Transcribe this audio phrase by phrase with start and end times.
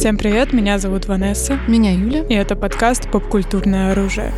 [0.00, 1.60] Всем привет, меня зовут Ванесса.
[1.68, 2.24] Меня Юля.
[2.26, 4.32] И это подкаст «Попкультурное оружие».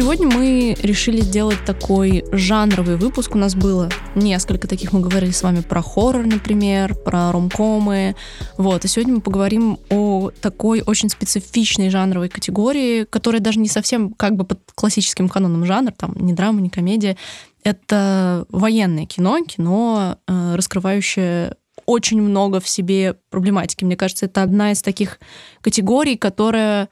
[0.00, 3.34] Сегодня мы решили сделать такой жанровый выпуск.
[3.34, 4.94] У нас было несколько таких.
[4.94, 8.16] Мы говорили с вами про хоррор, например, про ромкомы.
[8.56, 8.82] Вот.
[8.82, 14.36] И сегодня мы поговорим о такой очень специфичной жанровой категории, которая даже не совсем как
[14.36, 17.18] бы под классическим каноном жанр, там не драма, не комедия.
[17.62, 23.84] Это военное кино, кино, э, раскрывающее очень много в себе проблематики.
[23.84, 25.20] Мне кажется, это одна из таких
[25.60, 26.88] категорий, которая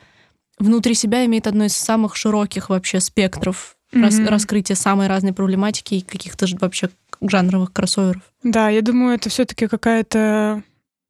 [0.58, 4.02] внутри себя имеет одно из самых широких вообще спектров mm-hmm.
[4.02, 6.90] рас, раскрытия самой разной проблематики и каких-то же вообще
[7.20, 8.22] жанровых кроссоверов.
[8.42, 10.62] Да, я думаю, это все-таки какая-то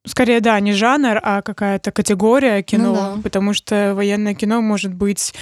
[0.05, 3.17] Скорее, да, не жанр, а какая-то категория кино, ну, да.
[3.21, 5.33] потому что военное кино может быть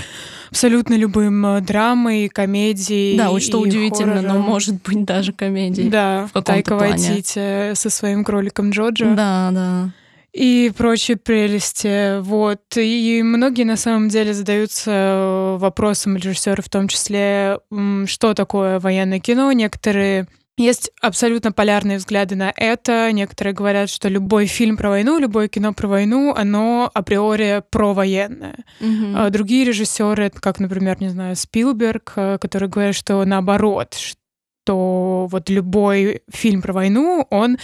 [0.49, 3.17] абсолютно любым э, драмой, комедией.
[3.17, 4.41] Да, вот что удивительно, хоррором.
[4.41, 5.89] но может быть даже комедией.
[5.89, 9.13] Да, в Тайка Вайтити со своим кроликом Джоджо.
[9.15, 9.91] Да, да
[10.33, 12.19] и прочие прелести.
[12.21, 12.61] Вот.
[12.75, 17.59] И многие на самом деле задаются э, вопросом режиссеры в том числе,
[18.05, 19.51] что такое военное кино.
[19.51, 23.11] Некоторые есть абсолютно полярные взгляды на это.
[23.11, 28.65] Некоторые говорят, что любой фильм про войну, любое кино про войну, оно априори провоенное.
[28.79, 29.13] Mm-hmm.
[29.15, 35.49] А другие режиссеры, как, например, не знаю, Спилберг, э, которые говорят, что наоборот, что вот
[35.49, 37.57] любой фильм про войну, он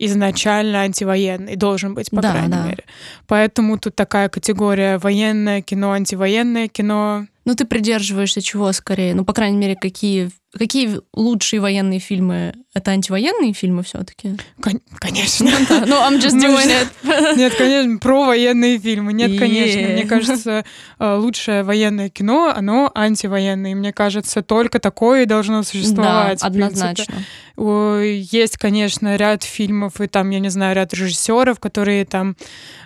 [0.00, 2.64] изначально антивоенный, должен быть, по да, крайней да.
[2.64, 2.84] мере.
[3.26, 7.26] Поэтому тут такая категория военное кино, антивоенное кино.
[7.44, 9.14] Ну, ты придерживаешься чего скорее?
[9.14, 12.54] Ну, по крайней мере, какие, какие лучшие военные фильмы?
[12.72, 15.50] Это антивоенные фильмы все таки Кон- конечно.
[15.86, 17.36] Ну, I'm just doing it.
[17.36, 19.12] Нет, конечно, про военные фильмы.
[19.12, 19.80] Нет, конечно.
[19.88, 20.64] Мне кажется,
[20.98, 23.74] э, лучшее военное кино, оно антивоенное.
[23.74, 26.40] Мне кажется, только такое должно существовать.
[26.40, 27.24] Да, однозначно.
[27.56, 32.36] Есть, конечно, ряд фильмов и там, я не знаю, ряд режиссеров, которые там,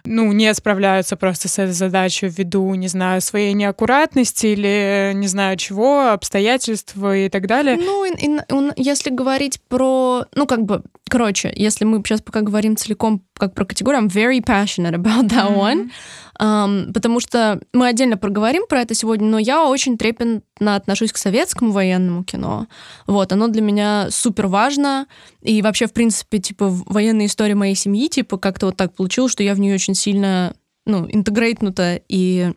[0.04, 5.56] ну, не справляются просто с этой задачей ввиду, не знаю, своей неаккуратности или не знаю
[5.58, 7.53] чего, обстоятельства и так далее.
[7.76, 12.76] Ну, и, и, если говорить про, ну, как бы, короче, если мы сейчас пока говорим
[12.76, 15.58] целиком как про категорию, I'm very passionate about that mm-hmm.
[15.58, 15.90] one.
[16.40, 21.16] Um, потому что мы отдельно проговорим про это сегодня, но я очень трепетно отношусь к
[21.16, 22.66] советскому военному кино.
[23.06, 25.06] Вот, оно для меня супер важно.
[25.42, 29.44] И вообще, в принципе, типа, военная история моей семьи, типа, как-то вот так получилось, что
[29.44, 30.54] я в нее очень сильно,
[30.86, 32.52] ну, интегрейтнута и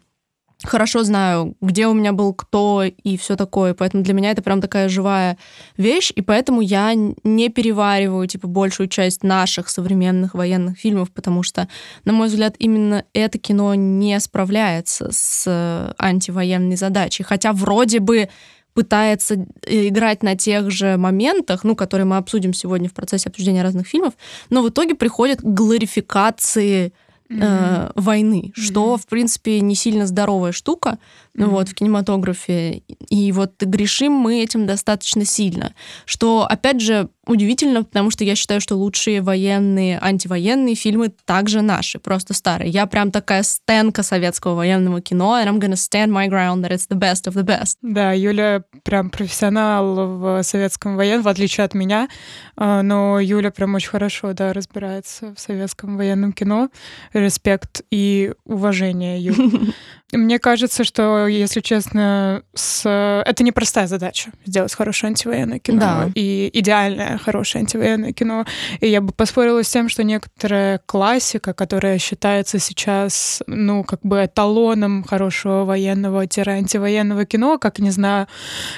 [0.63, 3.73] хорошо знаю, где у меня был кто и все такое.
[3.73, 5.37] Поэтому для меня это прям такая живая
[5.77, 11.67] вещь, и поэтому я не перевариваю, типа, большую часть наших современных военных фильмов, потому что,
[12.05, 17.23] на мой взгляд, именно это кино не справляется с э, антивоенной задачей.
[17.23, 18.29] Хотя вроде бы
[18.73, 19.35] пытается
[19.65, 23.87] э, играть на тех же моментах, ну, которые мы обсудим сегодня в процессе обсуждения разных
[23.87, 24.13] фильмов,
[24.49, 26.93] но в итоге приходит к гларификации
[27.29, 27.39] mm-hmm.
[27.41, 28.61] э, войны, mm-hmm.
[28.61, 30.99] что, в принципе, не сильно здоровая штука
[31.37, 31.49] mm-hmm.
[31.49, 32.83] вот, в кинематографе.
[33.09, 35.73] И вот грешим мы этим достаточно сильно.
[36.05, 41.99] Что, опять же, удивительно, потому что я считаю, что лучшие военные, антивоенные фильмы также наши,
[41.99, 42.69] просто старые.
[42.69, 46.87] Я прям такая стенка советского военного кино, and I'm gonna stand my ground that it's
[46.89, 47.77] the best of the best.
[47.81, 52.07] Да, Юля прям профессионал в советском военном, в отличие от меня,
[52.55, 56.69] а, но Юля прям очень хорошо, да, разбирается в советском военном кино.
[57.13, 59.73] Респект и уважение, Юля.
[60.13, 62.85] Мне кажется, что, если честно, с...
[63.25, 66.09] это непростая задача сделать хорошее антивоенное кино да.
[66.15, 68.45] и идеальное хорошее антивоенное кино.
[68.79, 74.23] И я бы поспорила с тем, что некоторая классика, которая считается сейчас, ну, как бы
[74.23, 78.27] эталоном хорошего военного-антивоенного кино, как, не знаю,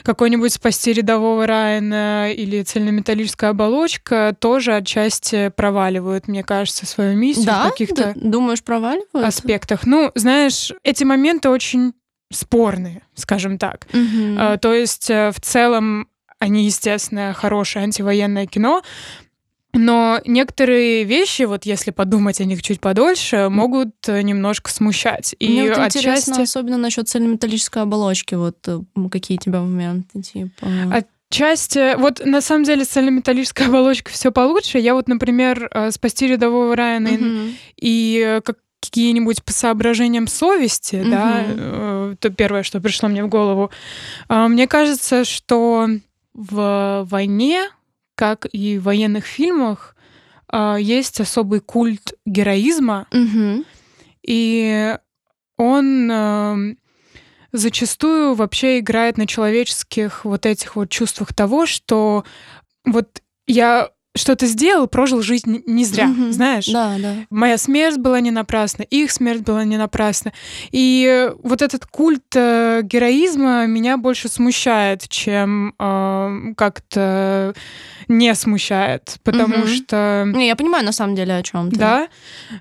[0.02, 7.66] какой-нибудь «Спасти рядового Райана» или «Цельнометаллическая оболочка», тоже отчасти проваливают, мне кажется, свою миссию да?
[7.66, 8.14] в каких-то...
[8.16, 9.28] Думаешь, проваливают?
[9.28, 9.86] Аспектах.
[9.86, 11.94] Ну, знаешь, эти моменты моменты очень
[12.32, 13.88] спорные, скажем так.
[13.92, 14.60] Mm-hmm.
[14.60, 16.08] То есть э, в целом
[16.40, 18.82] они, естественно, хорошее антивоенное кино,
[19.74, 25.36] но некоторые вещи, вот если подумать о них чуть подольше, могут э, немножко смущать.
[25.40, 25.98] И Мне вот отчасти...
[26.00, 28.58] интересно, особенно насчет цельнометаллической оболочки, вот
[29.12, 30.68] какие у тебя моменты, типа...
[31.32, 34.80] Отчасти, вот на самом деле с цельнометаллической оболочкой все получше.
[34.80, 37.54] Я вот, например, «Спасти рядового Райана» mm-hmm.
[37.78, 41.10] и как какие-нибудь по соображениям совести, mm-hmm.
[41.10, 43.72] да, э, то первое, что пришло мне в голову.
[44.28, 45.88] А, мне кажется, что
[46.34, 47.70] в войне,
[48.16, 49.96] как и в военных фильмах,
[50.48, 53.66] а, есть особый культ героизма, mm-hmm.
[54.24, 54.98] и
[55.58, 56.78] он эм,
[57.52, 62.24] зачастую вообще играет на человеческих вот этих вот чувствах того, что
[62.86, 66.32] вот я что-то сделал, прожил жизнь не зря, Мгм.
[66.34, 66.66] знаешь?
[66.68, 67.14] Да, да.
[67.30, 70.34] Моя смерть была не напрасна, их смерть была не напрасна.
[70.72, 77.54] И вот этот культ э, героизма меня больше смущает, чем э, как-то
[78.08, 79.68] не смущает, потому Мгм.
[79.68, 80.24] что...
[80.28, 81.78] Не, я понимаю на самом деле, о чем ты.
[81.78, 82.08] Да.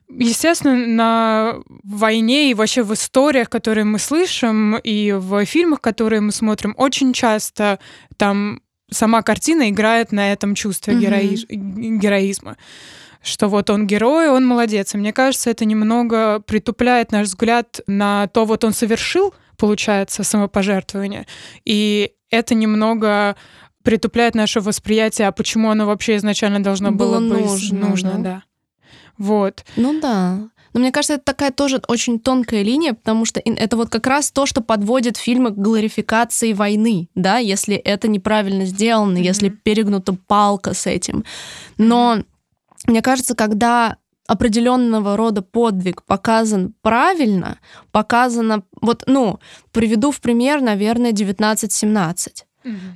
[0.08, 6.32] Естественно, на войне и вообще в историях, которые мы слышим, и в фильмах, которые мы
[6.32, 7.78] смотрим, очень часто
[8.18, 8.60] там
[8.90, 11.02] сама картина играет на этом чувстве Мгм.
[11.02, 12.56] герои- героизма.
[13.22, 14.94] Что вот он герой, он молодец.
[14.94, 21.26] И мне кажется, это немного притупляет наш взгляд на то, вот он совершил, получается, самопожертвование.
[21.64, 23.36] И это немного
[23.82, 28.18] притупляет наше восприятие, а почему оно вообще изначально должно было, Было быть нужно, нужно, да.
[28.18, 28.42] да.
[29.18, 29.64] Вот.
[29.76, 30.38] Ну да.
[30.78, 34.30] Но мне кажется, это такая тоже очень тонкая линия, потому что это вот как раз
[34.30, 39.22] то, что подводит фильмы к гларификации войны, да, если это неправильно сделано, Мгм.
[39.22, 41.24] если перегнута палка с этим.
[41.78, 42.18] Но
[42.86, 43.96] мне кажется, когда
[44.28, 47.58] определенного рода подвиг показан правильно,
[47.90, 49.40] показано, вот, ну,
[49.72, 52.44] приведу в пример, наверное, 1917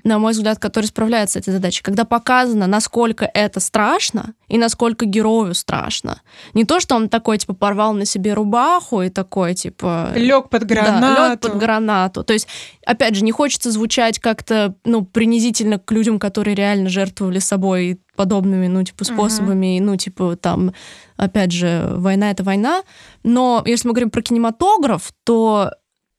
[0.05, 5.07] на мой взгляд, который справляется с этой задачей, когда показано, насколько это страшно и насколько
[5.07, 6.21] герою страшно.
[6.53, 10.11] Не то, что он такой, типа, порвал на себе рубаху и такой, типа...
[10.15, 11.01] Лег под гранату.
[11.01, 12.25] Да, лёг под гранату.
[12.25, 12.49] То есть,
[12.85, 18.67] опять же, не хочется звучать как-то, ну, принизительно к людям, которые реально жертвовали собой подобными,
[18.67, 20.75] ну, типа, способами, ну, типа, там,
[21.17, 22.83] опять же, война— это война.
[23.23, 25.71] Но если мы говорим про кинематограф, то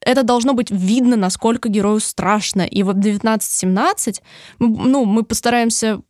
[0.06, 2.62] это должно быть видно, насколько герою страшно.
[2.62, 4.22] И вот 1917,
[4.60, 6.02] мы, ну, мы постараемся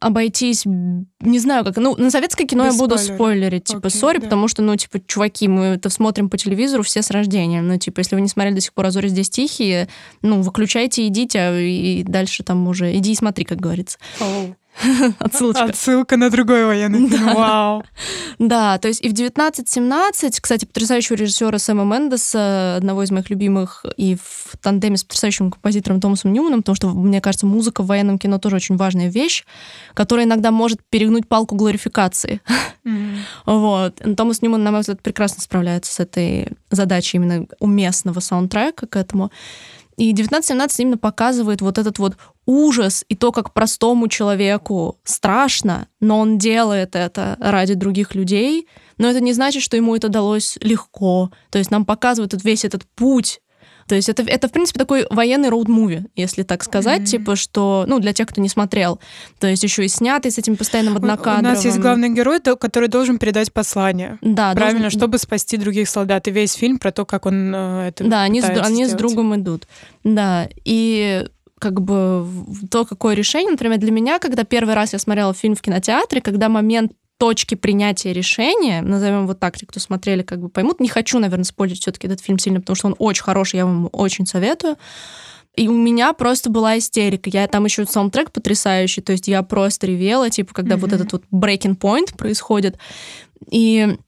[0.00, 3.16] обойтись, не знаю, как, ну, на советское кино Без я буду спойлеров.
[3.16, 4.24] спойлерить, типа, Окей, сори, да.
[4.24, 8.00] потому что, ну, типа, чуваки, мы это смотрим по телевизору все с рождения, ну, типа,
[8.00, 9.88] если вы не смотрели до сих пор «А зори здесь тихие»,
[10.22, 13.98] ну, выключайте, идите, а и дальше там уже, иди и смотри, как говорится.
[14.20, 14.56] Оу.
[15.18, 15.64] Отсылочка.
[15.64, 17.26] Отсылка на другой военный фильм.
[17.26, 17.34] Да.
[17.34, 17.84] Вау.
[18.38, 23.84] Да, то есть и в 19-17, кстати, потрясающего режиссера Сэма Мендеса, одного из моих любимых,
[23.96, 28.18] и в тандеме с потрясающим композитором Томасом Ньюманом, потому что, мне кажется, музыка в военном
[28.18, 29.44] кино тоже очень важная вещь,
[29.94, 32.40] которая иногда может перегнуть палку гларификации.
[32.84, 33.18] Мгм.
[33.46, 34.00] Вот.
[34.16, 39.30] Томас Ньюман, на мой взгляд, прекрасно справляется с этой задачей именно уместного саундтрека к этому.
[40.00, 42.16] И 1917 именно показывает вот этот вот
[42.50, 48.66] ужас и то, как простому человеку страшно, но он делает это ради других людей.
[48.98, 51.30] Но это не значит, что ему это далось легко.
[51.50, 53.40] То есть нам показывают весь этот путь.
[53.88, 57.06] То есть это, это в принципе, такой военный роуд-муви, если так сказать, Мгм.
[57.06, 59.00] типа, что, ну, для тех, кто не смотрел.
[59.40, 61.40] То есть еще и снятый с этим постоянным однокадровым.
[61.52, 64.18] У нас есть главный герой, то- который должен передать послание.
[64.20, 66.28] Да, Правильно, должен- чтобы спасти других солдат.
[66.28, 69.34] И весь фильм про то, как он э, это Да, они, с, они с другом
[69.34, 69.66] идут.
[70.04, 71.26] Да, и
[71.60, 72.26] как бы
[72.70, 76.48] то, какое решение, например, для меня, когда первый раз я смотрела фильм в кинотеатре, когда
[76.48, 80.80] момент точки принятия решения, назовем вот так, те, кто смотрели, как бы поймут.
[80.80, 83.90] Не хочу, наверное, спойлерить все-таки этот фильм сильно, потому что он очень хороший, я вам
[83.92, 84.76] очень советую.
[85.54, 87.28] И у меня просто была истерика.
[87.28, 90.96] Я там еще саундтрек потрясающий, то есть я просто ревела, типа, когда вот Мгм.
[90.96, 92.78] этот вот breaking point происходит.
[93.50, 93.98] И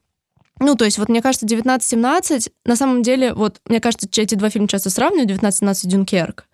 [0.60, 4.48] ну, то есть, вот мне кажется, 19-17, на самом деле, вот, мне кажется, эти два
[4.48, 6.46] фильма часто сравнивают, 19-17 и Дюнкерк.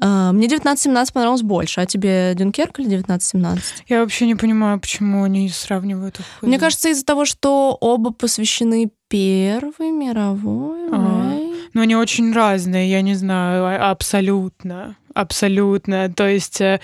[0.00, 3.58] А, Мне 19-17 понравилось больше, а тебе Дюнкерк или 19-17?
[3.88, 6.26] Я вообще не понимаю, почему они сравнивают их.
[6.42, 11.34] Мне кажется, из-за того, что оба посвящены Первой мировой, Ага.
[11.34, 11.54] right?
[11.74, 14.96] Но они очень разные, я не знаю, а- абсолютно.
[15.14, 16.12] Абсолютно.
[16.12, 16.60] То есть...
[16.60, 16.80] э,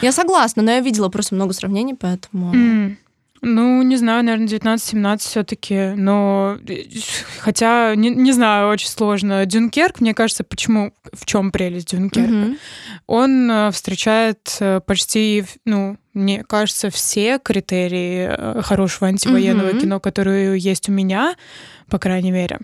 [0.00, 2.54] Я согласна, но я видела просто много сравнений, поэтому...
[2.54, 2.98] м,
[3.44, 6.84] Ну, не знаю, наверное, 19-17 все-таки, но э,
[7.38, 9.44] хотя, не, не знаю, очень сложно.
[9.46, 12.32] Дюнкерк, мне кажется, почему, в чем прелесть Дюнкерка?
[12.32, 12.58] Мгм.
[13.06, 19.80] Он э, встречает э, почти, ну, мне кажется, все критерии хорошего антивоенного Мгм.
[19.80, 21.34] кино, которые есть у меня,
[21.88, 22.58] по крайней мере.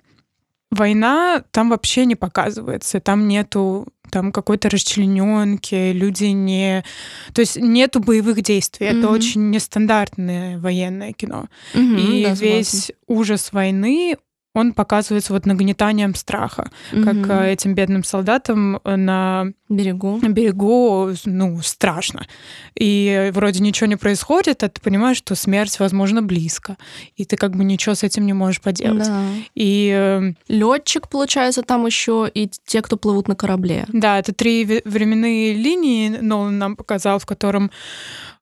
[0.71, 6.85] Война там вообще не показывается, там нету там какой-то расчлененки, люди не...
[7.33, 9.13] То есть нету боевых действий, это Мгм.
[9.15, 11.47] очень нестандартное военное кино.
[11.75, 12.45] Мгм, И да, согласна.
[12.45, 14.17] весь ужас войны,
[14.55, 17.31] он показывается вот нагнетанием страха, как Мгм.
[17.31, 20.19] э, этим бедным солдатам э, на Берегу.
[20.21, 22.27] на берегу, ну, страшно.
[22.75, 26.77] И вроде ничего не происходит, а ты понимаешь, что смерть, возможно, близко.
[27.17, 29.07] И ты как бы ничего с этим не можешь поделать.
[29.07, 29.23] Да.
[29.55, 33.87] И э, Летчик, получается, там еще и те, кто плывут на корабле.
[33.93, 37.71] да, это три временные линии Нолан нам показал, в котором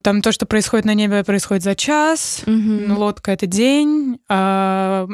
[0.09, 2.97] там то, что происходит на небе, происходит за час, Мгм.
[2.97, 5.07] лодка— это день, а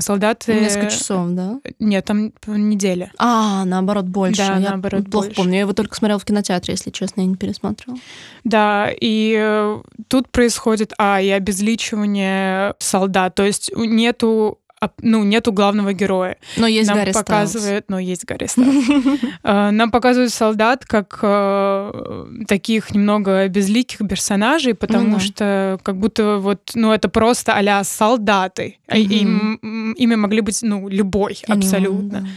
[0.00, 0.52] солдаты...
[0.60, 1.58] Несколько часов, да?
[1.78, 3.10] Нет, там неделя.
[3.16, 4.36] А, наоборот, больше.
[4.46, 5.36] Да, я наоборот, плохо больше.
[5.36, 5.54] помню.
[5.54, 7.98] Я его только смотрела в кинотеатре, если честно, я не пересматривала.
[8.44, 14.58] Да, и э, тут происходит, а, и обезличивание солдат, то есть нету
[15.00, 16.36] ну, нету главного героя.
[16.56, 17.26] Но есть Нам Гарри Стайлз.
[17.26, 18.72] показывает, но есть Гарри Стайлз.
[19.44, 26.38] Э, Нам показывают солдат как э, таких немного безликих персонажей, потому Ну что как будто
[26.38, 28.78] вот, ну, это просто а солдаты.
[28.86, 32.28] А ими могли быть, ну, любой абсолютно.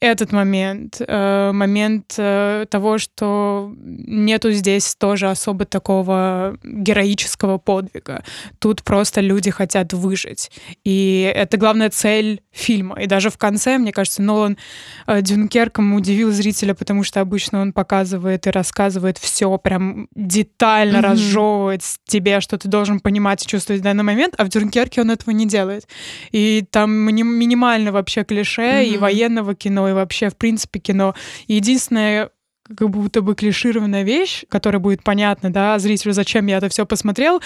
[0.00, 8.22] Этот момент, э, момент э, того, что нету здесь тоже особо такого героического подвига.
[8.60, 10.52] Тут просто люди хотят выжить.
[10.84, 13.02] И это главная цель фильма.
[13.02, 14.56] И даже в конце, мне кажется, Нолан
[15.08, 21.06] э, Дюнкерком удивил зрителя, потому что обычно он показывает и рассказывает все прям детально, Мгм.
[21.10, 25.10] разжевывает тебе, что ты должен понимать и чувствовать в данный момент, а в Дюнкерке он
[25.10, 25.88] этого не делает.
[26.30, 29.00] И там мини- минимально вообще клише и Мгм.
[29.00, 31.14] военного кино, и вообще, в принципе, кино.
[31.46, 32.30] И единственное,
[32.76, 37.40] как будто бы клишированная вещь, которая будет понятна, да, зрителю, зачем я это все посмотрел,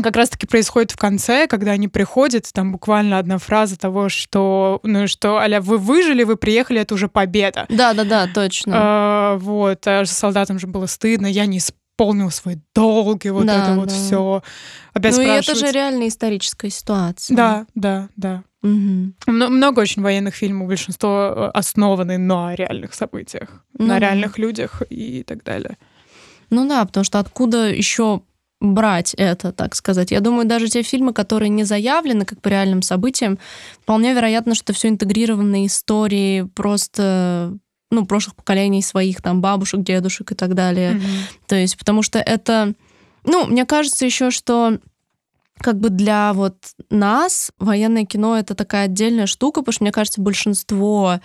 [0.00, 5.06] как раз-таки происходит в конце, когда они приходят, там буквально одна фраза того, что, ну,
[5.06, 7.66] что, аля, вы выжили, вы приехали, это уже победа.
[7.68, 8.72] Да-да-да, точно.
[8.74, 13.62] А, вот, а солдатам же было стыдно, я не исполнил свой долг, и вот Да,
[13.64, 13.94] это вот да.
[13.94, 14.42] все.
[14.94, 17.36] Опять ну и это же реально историческая ситуация.
[17.36, 18.44] Да, да, да.
[18.62, 24.82] Мно- Много очень военных фильмов, большинство э, основаны на реальных событиях, Ну на реальных людях
[24.88, 25.76] и так далее.
[26.50, 28.22] Ну да, потому что откуда еще
[28.60, 30.12] брать это, так сказать.
[30.12, 33.38] Я думаю, даже те фильмы, которые не заявлены как по реальным событиям,
[33.82, 37.58] вполне вероятно, что все интегрированные истории просто
[37.90, 40.92] ну, прошлых поколений своих, там, бабушек, дедушек и так далее.
[40.92, 41.02] Мгм.
[41.46, 42.72] То есть, потому что это...
[43.24, 44.78] Ну, мне кажется еще, что
[45.62, 46.56] как бы для вот
[46.90, 51.20] нас военное кино это такая отдельная штука, потому что, мне кажется, большинство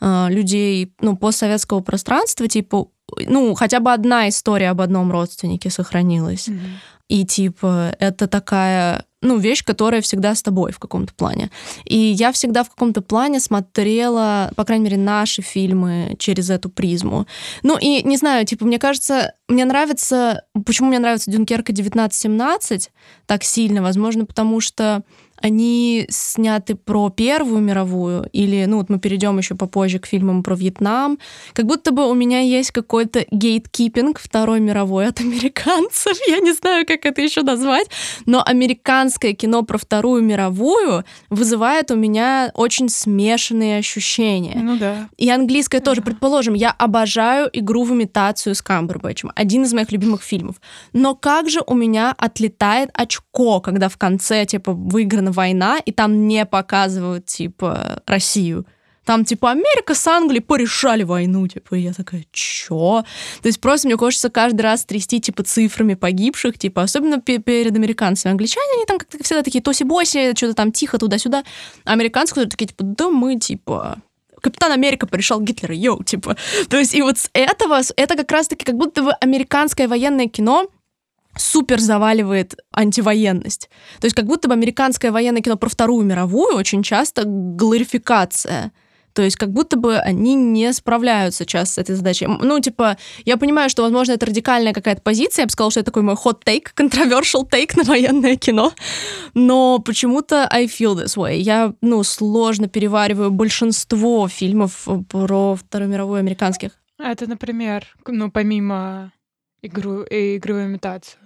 [0.00, 2.88] э, людей, ну, постсоветского пространства, типа,
[3.26, 6.48] ну, хотя бы одна история об одном родственнике сохранилась.
[6.48, 6.80] Мгм.
[7.08, 11.50] И типа это такая, ну, вещь, которая всегда с тобой в каком-то плане.
[11.84, 17.26] И я всегда в каком-то плане смотрела, по крайней мере, наши фильмы через эту призму.
[17.62, 22.90] Ну и не знаю, типа, мне кажется, мне нравится, почему мне нравится Дюнкерка 1917
[23.26, 25.02] так сильно, возможно, потому что
[25.42, 30.54] они сняты про Первую мировую, или, ну, вот мы перейдем еще попозже к фильмам про
[30.54, 31.18] Вьетнам,
[31.52, 36.86] как будто бы у меня есть какой-то гейткипинг Второй мировой от американцев, я не знаю,
[36.86, 37.88] как это еще назвать,
[38.26, 44.58] но американское кино про Вторую мировую вызывает у меня очень смешанные ощущения.
[44.62, 45.08] Ну да.
[45.16, 46.02] И английское тоже.
[46.02, 49.30] Предположим, я обожаю игру в имитацию с Камбербэтчем.
[49.34, 50.56] Один из моих любимых фильмов.
[50.92, 56.28] Но как же у меня отлетает очко, когда в конце, типа, выиграна война, и там
[56.28, 58.66] не показывают, типа, Россию.
[59.04, 63.04] Там, типа, Америка с Англией порешали войну, типа, я такая, чё?
[63.42, 67.74] То есть просто мне хочется каждый раз трясти, типа, цифрами погибших, типа, особенно пе- перед
[67.74, 68.30] американцами.
[68.30, 71.42] Англичане, они там как-то всегда такие тоси-боси, что-то там тихо туда-сюда.
[71.84, 73.96] А американцы, которые такие, типа, да мы, типа,
[74.40, 76.36] Капитан Америка порешал Гитлера, йоу, типа.
[76.68, 80.68] То есть и вот с этого, это как раз-таки как будто бы американское военное кино
[81.42, 83.68] супер заваливает антивоенность.
[84.00, 88.72] То есть как будто бы американское военное кино про Вторую мировую очень часто глорификация.
[89.12, 92.26] То есть как будто бы они не справляются часто с этой задачей.
[92.26, 95.42] Ну, типа, я понимаю, что, возможно, это радикальная какая-то позиция.
[95.42, 98.72] Я бы сказала, что это такой мой hot take, controversial take на военное кино.
[99.34, 101.36] Но почему-то I feel this way.
[101.36, 106.70] Я, ну, сложно перевариваю большинство фильмов про Вторую мировую американских.
[106.98, 109.12] А Это, например, ну, помимо
[109.62, 111.21] игру, в имитацию.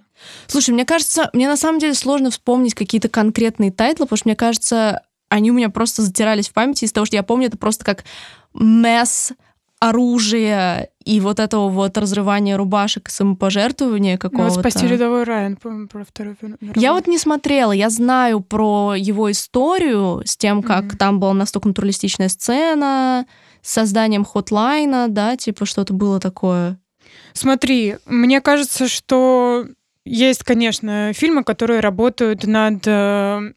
[0.47, 4.35] Слушай, мне кажется, мне на самом деле сложно вспомнить какие-то конкретные тайтлы, потому что мне
[4.35, 7.83] кажется, они у меня просто затирались в памяти из того, что я помню это просто
[7.85, 8.03] как
[8.53, 9.33] mess
[9.79, 14.59] оружия и вот этого вот разрывания рубашек и самопожертвования Ну, какого-то.
[14.59, 16.71] спасти рядовой Райан, про вторую мировую.
[16.75, 20.97] Я вот не смотрела, я знаю про его историю с тем, как Мгм.
[20.97, 23.25] там была настолько натуралистичная сцена,
[23.61, 26.79] с созданием хотлайна, да, типа что-то было такое.
[27.33, 29.65] Смотри, мне кажется, что
[30.07, 33.51] есть, конечно, фильмы, которые работают над э,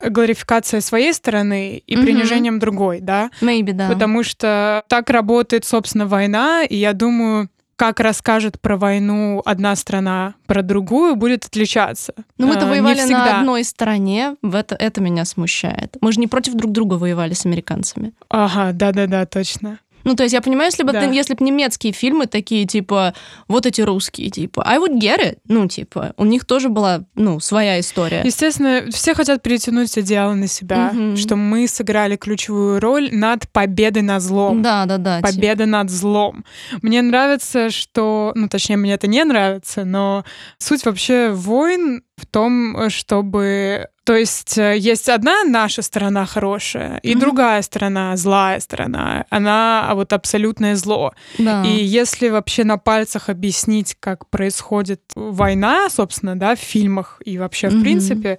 [0.00, 2.04] глорификацией своей стороны и Мгм.
[2.04, 3.30] принижением другой, да?
[3.40, 3.88] Maybe, да.
[3.88, 10.34] Потому что так работает, собственно, война, и я думаю, как расскажет про войну одна страна
[10.46, 12.14] про другую, будет отличаться.
[12.38, 15.96] Ну, мы-то не воевали на одной стороне, в это, это меня смущает.
[16.00, 18.12] Мы же не против друг друга воевали с американцами.
[18.28, 19.78] Ага, да-да-да, точно.
[20.04, 21.00] Ну, то есть я понимаю, если бы, Да.
[21.00, 23.14] ты- если бы немецкие фильмы такие, типа,
[23.48, 25.38] вот эти русские, типа, I would get it.
[25.48, 28.22] Ну, типа, у них тоже была, ну, своя история.
[28.24, 31.16] Естественно, все хотят перетянуть одеяло на себя, Мгм.
[31.16, 34.62] что мы сыграли ключевую роль над победой над злом.
[34.62, 35.18] Да, да, да.
[35.18, 35.28] типа.
[35.32, 36.44] Победа над злом.
[36.82, 40.24] Мне нравится, что, ну, точнее, мне это не нравится, но
[40.58, 43.88] суть вообще войн в том, чтобы...
[44.04, 47.20] То есть э, есть одна наша сторона хорошая, и Мгм.
[47.20, 49.24] другая сторона, злая сторона.
[49.30, 51.14] Она а вот абсолютное зло.
[51.38, 51.64] Да.
[51.64, 57.68] И если вообще на пальцах объяснить, как происходит война, собственно, да, в фильмах и вообще
[57.70, 57.82] в Мгм.
[57.82, 58.38] принципе,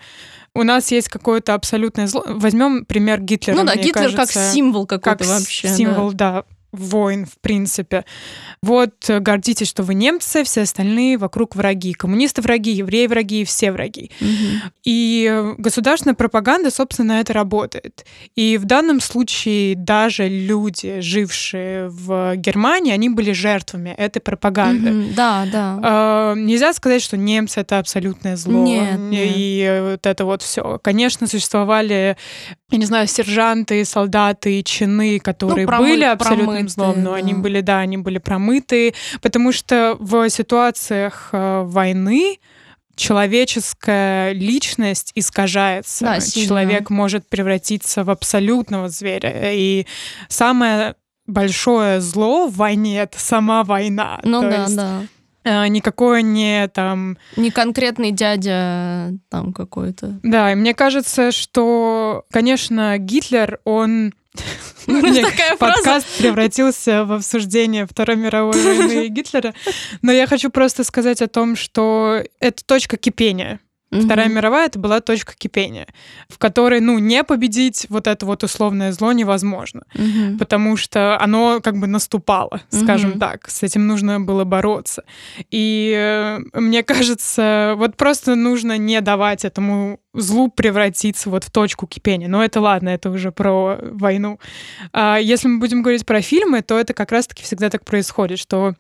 [0.53, 2.24] у нас есть какое-то абсолютное зло.
[2.27, 3.57] Возьмем пример Гитлера.
[3.57, 5.67] ну да, Гитлер как кажется, символ какой-то как вообще.
[5.67, 5.74] да.
[5.74, 6.43] символ, да.
[6.75, 8.05] Войн, в принципе.
[8.62, 11.94] Вот э, гордитесь, что вы немцы, все остальные вокруг враги.
[11.94, 14.12] Коммунисты враги, евреи враги, все враги.
[14.20, 14.62] Мгм.
[14.84, 18.05] И э, государственная пропаганда, собственно, на это работает.
[18.36, 24.91] И в данном случае даже люди, жившие в Германии, они были жертвами этой пропаганды.
[24.91, 25.13] Мгм.
[25.15, 25.79] Да, да.
[25.84, 28.63] А, Нельзя сказать, что немцы это абсолютное зло.
[28.63, 29.32] Нет, нет.
[29.36, 30.79] И э, вот это вот все.
[30.84, 32.17] Конечно, существовали,
[32.72, 37.34] я не знаю, сержанты, солдаты, чины, которые Ну, промы- были абсолютным промытые, злом, но они
[37.34, 37.39] да.
[37.39, 42.39] были, да, они были промыты, потому что в ситуациях э, войны
[42.95, 46.05] человеческая личность искажается.
[46.05, 46.48] Да, сильно.
[46.48, 49.53] Человек может превратиться в абсолютного зверя.
[49.53, 49.86] И
[50.29, 50.95] самое
[51.27, 54.19] большое зло в войне это сама война.
[54.24, 55.01] Ну То да, есть, да.
[55.43, 57.17] э, никакое не там.
[57.36, 60.19] Не конкретный дядя там какой-то.
[60.24, 64.13] Да, и мне кажется, что, конечно, Гитлер, он
[65.22, 69.54] Такая подкаст превратился в обсуждение Второй мировой войны и Гитлера.
[70.01, 73.60] Но я хочу просто сказать о том, что это точка кипения.
[73.92, 74.36] Вторая Мгм.
[74.38, 75.88] мировая это была точка кипения,
[76.27, 80.38] в которой, ну, не победить вот это вот условное зло невозможно, Мгм.
[80.38, 83.20] потому что оно как бы наступало, скажем Мгм.
[83.20, 83.50] так.
[83.50, 85.04] С этим нужно было бороться.
[85.51, 91.88] И э, мне кажется, вот просто нужно не давать этому злу превратиться вот в точку
[91.88, 92.27] кипения.
[92.27, 94.39] Но это ладно, это уже про войну.
[94.94, 98.74] А если мы будем говорить про фильмы, то это как раз-таки всегда так происходит, что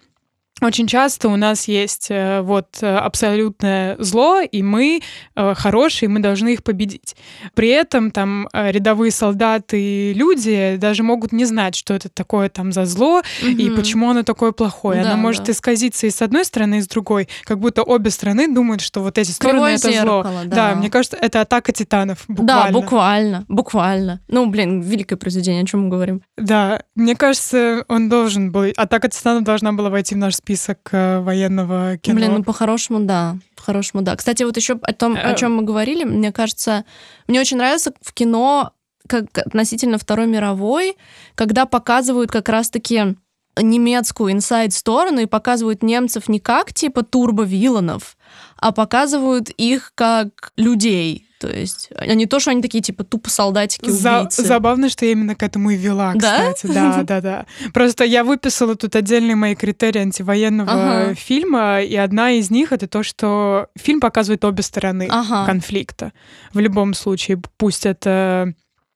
[0.61, 5.01] очень часто у нас есть э, вот э, абсолютное зло, и мы
[5.35, 7.15] э, хорошие, мы должны их победить.
[7.55, 12.71] При этом там рядовые солдаты и люди даже могут не знать, что это такое там
[12.71, 13.75] за зло и Мгм.
[13.75, 15.03] почему оно такое плохое.
[15.03, 15.51] Да, оно может да.
[15.51, 19.17] исказиться и с одной стороны, и с другой, как будто обе стороны думают, что вот
[19.17, 20.23] эти стороны Кривое это зло.
[20.23, 20.75] зеркало, да.
[20.75, 22.23] мне кажется, это атака титанов.
[22.29, 22.35] Да,
[22.69, 22.71] Буквально.
[22.79, 24.21] буквально, буквально.
[24.29, 26.21] Ну, блин, великое произведение, о чем мы говорим.
[26.37, 28.71] Да, мне кажется, он должен был...
[28.77, 32.15] Атака титанов должна была войти в наш список э, военного кино.
[32.15, 33.37] Блин, ну по-хорошему, да.
[33.55, 34.15] По-хорошему, да.
[34.15, 35.35] Кстати, вот еще о том, о Э.
[35.35, 36.85] чем мы говорили, мне кажется,
[37.27, 38.71] мне очень нравится в кино,
[39.07, 40.97] как относительно Второй мировой,
[41.33, 43.15] когда показывают как раз-таки
[43.59, 48.17] немецкую инсайд-сторону и показывают немцев не как типа турбо-виланов,
[48.57, 51.24] а показывают их как людей.
[51.47, 55.11] То есть, а не то, что они такие типа тупо солдатики За- забавно, что я
[55.11, 56.51] именно к этому и вела, Да?
[56.53, 56.73] кстати.
[56.73, 57.45] Да, да, да.
[57.73, 61.15] Просто я выписала тут отдельные мои критерии антивоенного Ага.
[61.15, 65.45] фильма, и одна из них это то, что фильм показывает обе стороны Ага.
[65.45, 66.13] конфликта.
[66.53, 68.53] В любом случае, пусть это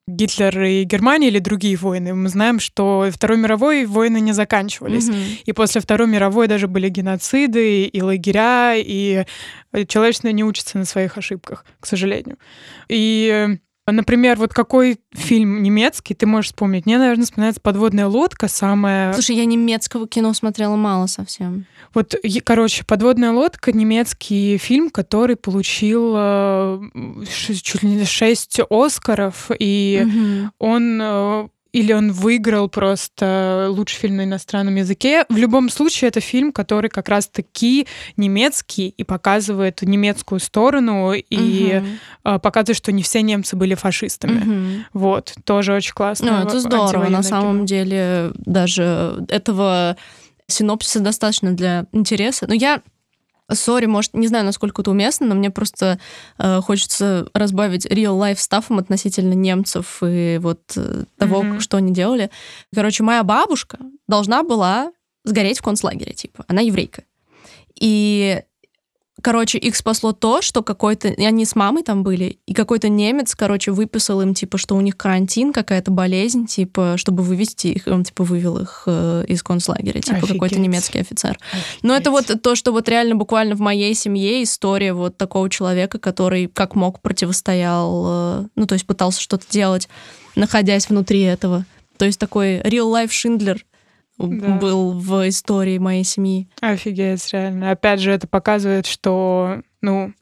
[0.09, 2.13] Гитлер и Германия или другие войны.
[2.13, 5.07] Мы знаем, что Второй мировой войны не заканчивались.
[5.07, 5.17] Мгм.
[5.45, 9.25] И после Второй мировой даже были геноциды и лагеря, и
[9.87, 12.37] человечество не учится на своих ошибках, к сожалению.
[12.87, 13.57] И, э,
[13.91, 16.85] например, вот какой фильм немецкий ты можешь вспомнить?
[16.85, 19.13] Мне, наверное, вспоминается «Подводная лодка», самая...
[19.13, 21.65] Слушай, я немецкого кино смотрела мало совсем.
[21.93, 26.81] Вот, короче, «Подводная лодка»— немецкий фильм, который получил э,
[27.27, 30.51] чуть ли не шесть Оскаров, и Мгм.
[30.59, 35.25] он э, или он выиграл просто лучший фильм на иностранном языке.
[35.29, 41.83] В любом случае, это фильм, который как раз-таки немецкий и показывает немецкую сторону и
[42.23, 44.39] э, показывает, что не все немцы были фашистами.
[44.39, 44.85] Мгм.
[44.93, 46.39] Вот, тоже очень классно.
[46.41, 47.09] Ну, это здорово.
[47.09, 49.97] На самом деле, даже этого
[50.47, 52.47] синопсиса достаточно для интереса.
[52.47, 52.81] Но я,
[53.53, 55.99] сори, может, не знаю, насколько это уместно, но мне просто
[56.37, 61.59] э, хочется разбавить real-life стафом относительно немцев и вот э, того, Мгм.
[61.59, 62.29] что они делали.
[62.73, 64.91] Короче, моя бабушка должна была
[65.23, 66.45] сгореть в концлагере, типа.
[66.47, 67.03] Она еврейка.
[67.79, 68.41] И
[69.21, 71.09] Короче, их спасло то, что какой-то...
[71.09, 74.97] Они с мамой там были, и какой-то немец, короче, выписал им, типа, что у них
[74.97, 80.21] карантин, какая-то болезнь, типа, чтобы вывести их, он, типа, вывел их э, из концлагеря, типа,
[80.21, 80.59] какой-то Офигеть.
[80.59, 81.37] немецкий офицер.
[81.81, 85.99] Но это вот то, что вот реально буквально в моей семье история вот такого человека,
[85.99, 89.89] который как мог противостоял, э, ну, то есть пытался что-то делать,
[90.35, 91.65] находясь внутри этого.
[91.97, 93.65] То есть такой real-life Шиндлер
[94.27, 94.55] да.
[94.55, 96.47] был в истории моей семьи.
[96.61, 97.71] Офигеть, реально.
[97.71, 100.13] Опять же, это показывает, что, ну,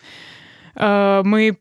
[0.76, 1.58] э, мы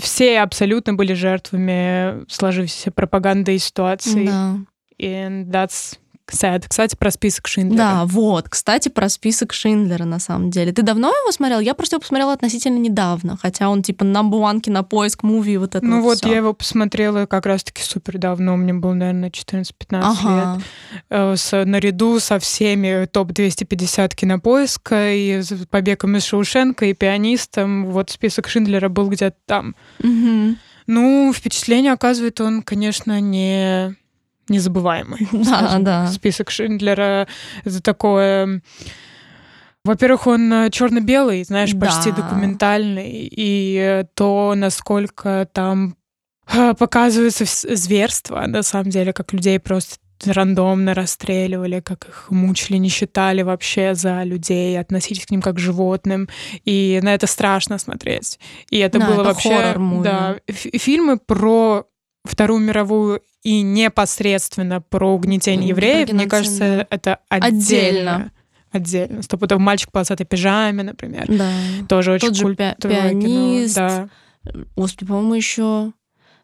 [0.00, 4.26] все абсолютно были жертвами сложившейся пропаганды и ситуации.
[4.26, 4.56] Да.
[4.98, 5.98] And that's
[6.30, 6.64] Sad.
[6.68, 7.76] Кстати, про список Шиндлера.
[7.78, 8.48] Да, вот.
[8.48, 10.72] Кстати, про список Шиндлера, на самом деле.
[10.72, 11.60] Ты давно его смотрел?
[11.60, 15.84] Я просто его посмотрела относительно недавно, хотя он типа number one кинопоиск, муви, вот это
[15.84, 20.54] Ну вот, вот, я его посмотрела как раз-таки супер давно, мне было, наверное, 14-15 Ага.
[20.56, 20.64] лет.
[21.10, 27.86] Э, С, наряду со всеми топ-250 кинопоиска, и с «Побегом из Шоушенка», и «Пианистом».
[27.86, 29.74] Вот список Шиндлера был где-то там.
[29.98, 30.58] Мгм.
[30.86, 33.96] Ну, впечатление оказывает он, конечно, не
[34.52, 35.26] незабываемый.
[35.32, 36.06] Да, да.
[36.08, 37.26] Список Шиндлера
[37.64, 38.62] это такое.
[39.84, 42.22] Во-первых, он черно-белый, знаешь, почти Да.
[42.22, 45.96] документальный, и э, то, насколько там
[46.52, 52.88] э, показывается зверство, на самом деле, как людей просто рандомно расстреливали, как их мучили, не
[52.88, 56.28] считали вообще за людей, относились к ним как к животным.
[56.64, 58.38] И на это страшно смотреть.
[58.70, 59.74] И это Да, было это вообще...
[60.04, 61.86] Да, фи- фильмы про
[62.24, 68.30] Вторую мировую и непосредственно про угнетение евреев, про мне кажется, это Отдельно.
[68.70, 69.22] отдельно.
[69.22, 71.26] Стопудов мальчик в полосатой пижаме, например.
[71.28, 71.50] Да.
[71.88, 73.74] Тоже очень Тот же пи- пианист.
[73.74, 74.08] Да.
[74.76, 75.92] Господи, по-моему, еще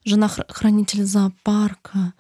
[0.04, 2.12] жена хр- хранителя зоопарка.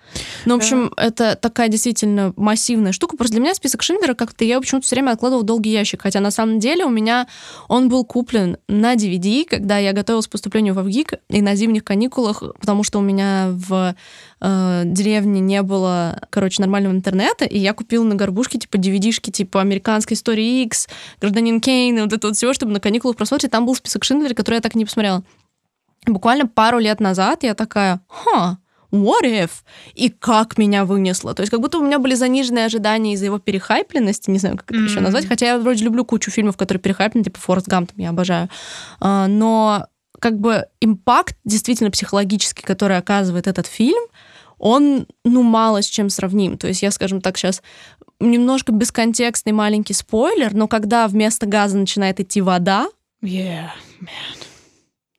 [0.44, 3.16] Ну, в общем, это такая действительно массивная штука.
[3.16, 6.02] Просто для меня список Шиндлера как-то я почему-то все время откладывала в долгий ящик.
[6.02, 7.26] Хотя на самом деле у меня
[7.68, 11.84] он был куплен на DVD, когда я готовилась к поступлению в ВГИК и на зимних
[11.84, 13.94] каникулах, потому что у меня в
[14.40, 19.60] э, деревне не было, короче, нормального интернета, и я купила на горбушке, типа, DVD-шки, типа,
[19.60, 20.88] «Американская история X»,
[21.20, 23.50] «Гражданин Кейн», и вот это вот всего, чтобы на каникулах просмотреть.
[23.50, 25.22] Там был список Шиндлера, который я так и не посмотрела.
[26.08, 28.58] Буквально пару лет назад я такая, ха,
[28.90, 29.50] what if?
[29.94, 31.34] И как меня вынесло.
[31.34, 34.70] То есть как будто у меня были заниженные ожидания из-за его перехайпленности, не знаю, как
[34.70, 35.04] это еще Мгм.
[35.04, 38.48] назвать, хотя я вроде люблю кучу фильмов, которые перехайплены, типа «Форест Гамп», там, я обожаю.
[39.00, 39.86] А, Но
[40.20, 44.02] как бы импакт действительно психологический, который оказывает этот фильм,
[44.58, 46.58] он, ну, мало с чем сравним.
[46.58, 47.62] То есть я, скажем так, сейчас
[48.18, 52.88] немножко бесконтекстный маленький спойлер, но когда вместо газа начинает идти вода,
[53.22, 53.68] Yeah.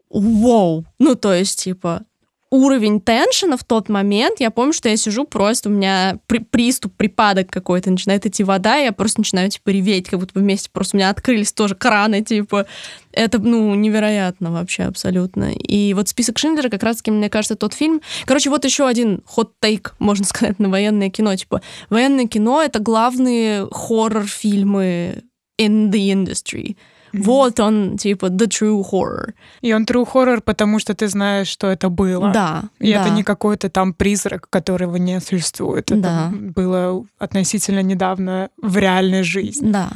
[0.10, 0.86] Воу!
[1.00, 2.06] Ну, то есть, типа,
[2.52, 6.94] уровень теншена в тот момент, я помню, что я сижу просто, у меня при- приступ,
[6.96, 10.70] припадок какой-то, начинает идти вода, и я просто начинаю, типа, реветь, как будто бы вместе
[10.72, 12.66] просто у меня открылись тоже краны, типа.
[13.12, 15.52] Это, ну, невероятно вообще абсолютно.
[15.54, 18.02] И вот список Шиндлера как раз-таки, мне кажется, тот фильм...
[18.26, 21.36] Короче, вот еще один хот-тейк, можно сказать, на военное кино.
[21.36, 25.24] Типа, военное кино— это главные хоррор-фильмы
[25.60, 26.78] in the industry.
[27.14, 29.34] Вот он, типа, the true horror.
[29.62, 32.32] И он true horror, потому что ты знаешь, что это было.
[32.32, 32.64] Да.
[32.80, 33.02] И да.
[33.02, 35.92] это не какой-то там призрак, которого не существует.
[35.92, 36.32] Это Да.
[36.32, 39.72] было относительно недавно в реальной жизни.
[39.72, 39.90] Да.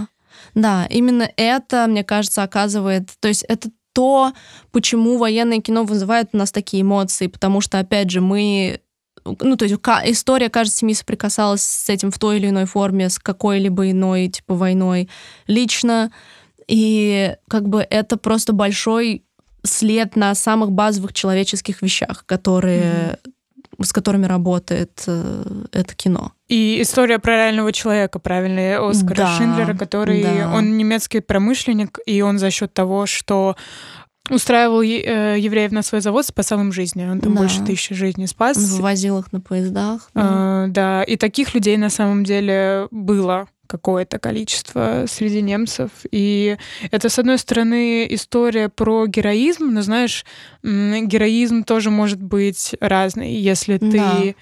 [0.56, 3.10] Да, именно это, мне кажется, оказывает...
[3.20, 4.34] То есть это то,
[4.72, 8.82] почему военное кино вызывает у нас такие эмоции, потому что, опять же, мы
[9.26, 13.20] ну, то есть история каждой семьи соприкасалась с этим в той или иной форме, с
[13.20, 15.10] какой-либо иной, типа, войной
[15.48, 16.12] лично.
[16.68, 19.24] И как бы это просто большой
[19.64, 23.18] след на самых базовых человеческих вещах, которые,
[23.82, 26.34] с которыми работает э, это кино.
[26.50, 30.52] И история про реального человека, правильно, Оскара Да, Шиндлера, который, да.
[30.54, 33.56] он немецкий промышленник, и он за счет того, что
[34.30, 37.06] устраивал э, евреев на свой завод, спасал им жизни.
[37.06, 37.40] Он там Да.
[37.42, 38.58] больше тысячи жизней спас.
[38.58, 40.10] Он вывозил их на поездах.
[40.14, 40.22] да.
[40.24, 45.90] А, да, и таких людей на самом деле было какое-то количество среди немцев.
[46.12, 46.58] И
[46.92, 50.26] это, с одной стороны, история про героизм, но, знаешь,
[50.64, 53.34] героизм тоже может быть разный.
[53.34, 54.36] Если ты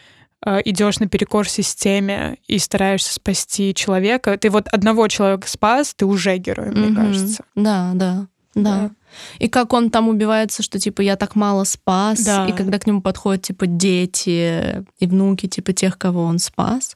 [0.43, 0.61] Да.
[0.65, 6.71] идешь наперекор системе и стараешься спасти человека, ты вот одного человека спас, ты уже герой,
[6.71, 6.95] мне Мгм.
[6.95, 7.43] кажется.
[7.55, 8.91] Да, да, да.
[9.39, 12.47] И как он там убивается, что типа я так мало спас, Да.
[12.47, 16.95] и когда к нему подходят типа дети и внуки типа тех, кого он спас,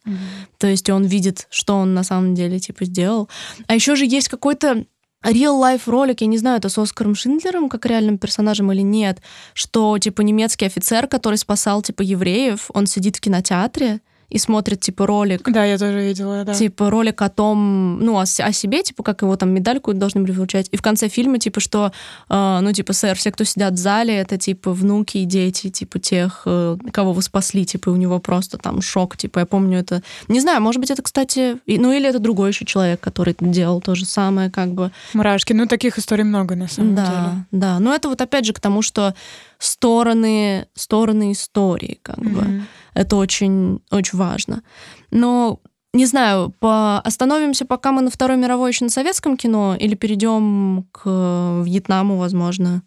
[0.57, 3.29] то есть он видит, что он на самом деле типа сделал.
[3.67, 4.85] А еще же есть какой-то
[5.23, 9.21] real life ролик, я не знаю, это с Оскаром Шиндлером как реальным персонажем или нет,
[9.53, 15.05] что типа немецкий офицер, который спасал типа евреев, он сидит в кинотеатре и смотрит типа
[15.05, 16.53] ролик Да, я тоже видела, да.
[16.53, 20.31] Типа ролик о том, ну, о, о себе, типа, как его там медальку должны были
[20.31, 20.67] вручать.
[20.71, 21.91] И в конце фильма, типа, что,
[22.29, 25.99] э, ну, типа, сэр, все, кто сидят в зале, это, типа, внуки и дети, типа,
[25.99, 29.79] тех, э, кого вы спасли, типа, и у него просто там шок, типа, я помню
[29.79, 30.01] это.
[30.27, 33.81] Не знаю, может быть, это, кстати, и- ну, или это другой еще человек, который делал
[33.81, 34.91] то же самое, как бы.
[35.13, 35.53] Мурашки.
[35.53, 37.45] Ну, таких историй много, на самом да, деле.
[37.51, 37.79] да.
[37.79, 39.13] Но это вот опять же к тому, что
[39.59, 42.63] стороны, стороны истории, как бы.
[42.95, 44.63] Это очень, очень важно.
[45.11, 45.59] Но
[45.93, 46.99] не знаю, по...
[46.99, 52.81] остановимся, пока мы на Второй мировой еще на советском кино, или перейдем к Вьетнаму, возможно?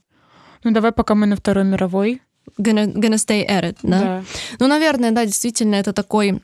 [0.64, 2.20] Ну, давай, пока мы на Второй мировой.
[2.58, 4.00] Gonna, gonna stay at it, да?
[4.00, 4.24] Да.
[4.58, 6.42] Ну, наверное, да, действительно, это такой...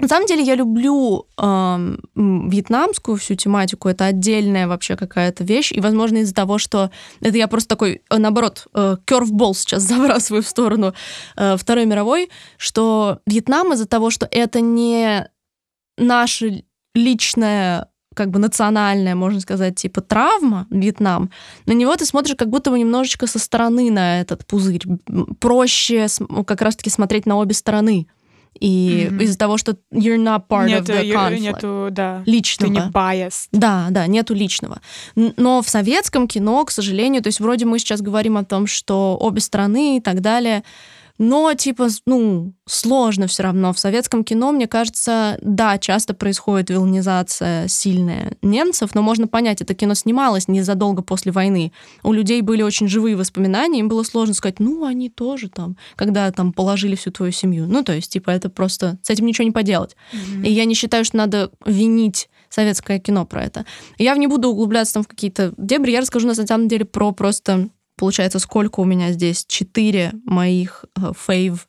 [0.00, 5.80] На самом деле я люблю м, вьетнамскую всю тематику, это отдельная вообще какая-то вещь, и,
[5.80, 10.48] возможно, из-за того, что это я просто такой, э, наоборот, э, curveball сейчас забрасываю в
[10.48, 10.94] сторону
[11.36, 15.28] э, Второй мировой, что Вьетнам из-за того, что это не
[15.98, 16.62] наша
[16.94, 21.30] личная как бы национальная, можно сказать, типа травма, Вьетнам,
[21.66, 24.82] на него ты смотришь как будто бы немножечко со стороны на этот пузырь.
[25.38, 26.06] Проще
[26.46, 28.08] как раз-таки смотреть на обе стороны.
[28.60, 29.20] И Мгм.
[29.22, 31.40] из-за того, что you're not part Нету, of the conflict.
[31.40, 32.22] нету, да.
[32.26, 32.72] личного.
[32.74, 33.48] Ты не biased.
[33.52, 34.80] Да, да, нету личного.
[35.14, 39.16] Но в советском кино, к сожалению, то есть вроде мы сейчас говорим о том, что
[39.18, 40.62] обе страны и так далее,
[41.20, 43.74] но типа, ну, сложно все равно.
[43.74, 49.74] В советском кино, мне кажется, да, часто происходит вилнизация сильная немцев, но можно понять, это
[49.74, 51.72] кино снималось незадолго после войны.
[52.02, 56.32] У людей были очень живые воспоминания, им было сложно сказать, ну, они тоже там, когда
[56.32, 57.66] там положили всю твою семью.
[57.68, 59.96] Ну, то есть, типа, это просто, с этим ничего не поделать.
[60.42, 63.66] И я не считаю, что надо винить советское кино про это.
[63.98, 67.68] Я не буду углубляться там в какие-то дебри, я расскажу на самом деле про просто,
[68.00, 71.68] получается, сколько у меня здесь, четыре моих э, фейв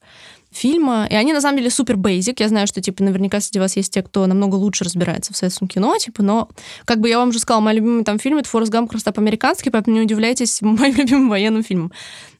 [0.49, 2.39] фильма, и они на самом деле супер бейзик.
[2.39, 5.67] Я знаю, что типа наверняка среди вас есть те, кто намного лучше разбирается в советском
[5.67, 6.49] кино, типа, но
[6.85, 9.67] как бы я вам уже сказала, мой любимый там фильм это Форест Гамп просто по-американски,
[9.67, 11.91] поэтому не удивляйтесь моим любимым военным фильмом.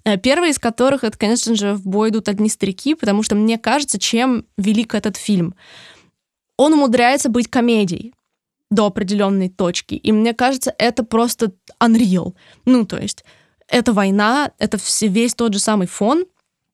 [0.06, 3.58] Э, Первый из которых это, конечно же, в бой идут одни старики, потому что мне
[3.58, 5.54] кажется, чем велик этот фильм.
[6.56, 8.14] Он умудряется быть комедией
[8.70, 9.96] до определенной точки.
[9.96, 11.52] И мне кажется, это просто
[11.84, 12.36] unreal.
[12.64, 13.26] Ну, то есть,
[13.72, 16.26] это война, это все, весь тот же самый фон,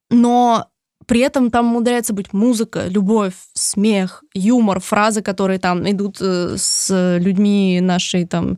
[0.09, 0.67] но
[1.05, 7.17] при этом там умудряется быть музыка, любовь, смех, юмор, фразы, которые там идут э, с
[7.19, 8.57] людьми нашей там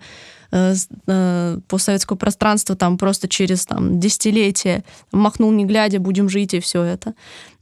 [0.52, 0.74] э,
[1.06, 6.82] э, постсоветского пространства там просто через там десятилетия махнул не глядя, будем жить и все
[6.82, 7.14] это.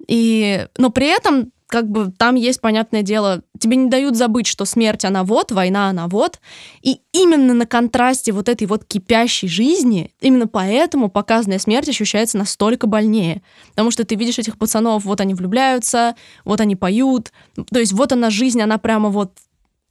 [0.08, 4.65] И, но при этом как бы там есть, понятное дело, тебе не дают забыть, что
[4.65, 6.39] смерть, она вот, война, она вот.
[6.82, 12.88] И именно на контрасте вот этой вот кипящей жизни, именно поэтому показанная смерть ощущается настолько
[12.88, 13.41] больнее.
[13.71, 17.32] Потому что ты видишь этих пацанов, вот они влюбляются, вот они поют.
[17.69, 19.34] То есть вот она жизнь, она прямо вот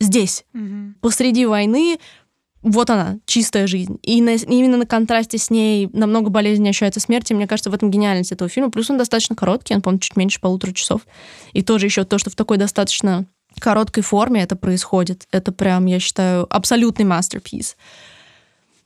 [0.01, 0.97] здесь, Мгм.
[1.01, 1.99] посреди войны,
[2.67, 3.99] вот она, чистая жизнь.
[4.03, 7.75] И на- именно на контрасте с ней намного болезненнее ощущается смерть, и мне кажется, в
[7.75, 8.71] этом гениальность этого фильма.
[8.71, 11.03] Плюс он достаточно короткий, он, по-моему, чуть меньше полутора часов.
[11.53, 13.27] И тоже еще то, что в такой достаточно
[13.61, 15.29] короткой форме это происходит.
[15.31, 17.77] Это прям, я считаю, абсолютный masterpiece.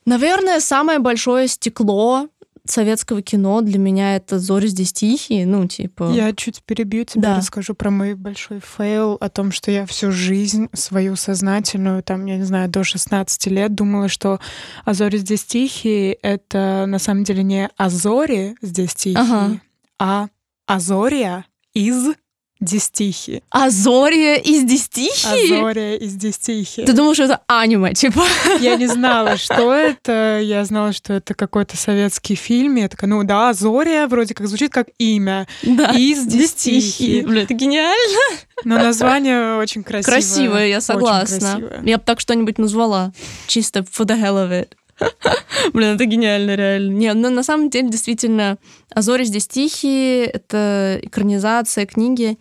[0.04, 2.28] Наверное, самое большое стекло
[2.64, 6.10] советского кино для меня это «Зори здесь тихие», ну, типа...
[6.12, 7.36] Я чуть перебью тебя, Да.
[7.36, 12.36] расскажу про мой большой фейл, о том, что я всю жизнь свою сознательную, там, я
[12.36, 14.40] не знаю, до 16 лет думала, что
[14.84, 19.60] «А зори здесь тихие» — это на самом деле не «А зори здесь тихие», Ага.
[19.98, 20.28] а
[20.66, 21.44] «Азория
[21.74, 22.14] из
[22.60, 23.42] дистихи».
[23.50, 25.58] «Азория из здесь тихие»?
[25.58, 26.84] «Азория из дистихи».
[26.84, 28.22] Ты думаешь, что это аниме, типа?
[28.60, 30.40] Я не знала, что это.
[30.42, 32.76] Я знала, что это какой-то советский фильм.
[32.76, 35.46] Я такая, ну да, Азория вроде как звучит как имя.
[35.62, 35.92] Да.
[35.92, 37.22] Из дистихи.
[37.26, 38.38] Бля, это гениально.
[38.64, 40.14] Но название очень красивое.
[40.14, 41.38] Красивое, я согласна.
[41.38, 41.82] красивое.
[41.84, 43.12] Я бы так что-нибудь назвала.
[43.46, 44.68] Чисто for the hell of it.
[45.72, 46.92] Блин, это гениально, реально.
[46.92, 48.58] Не, но на самом деле, действительно,
[48.94, 52.38] «Азори здесь тихие»— это экранизация книги.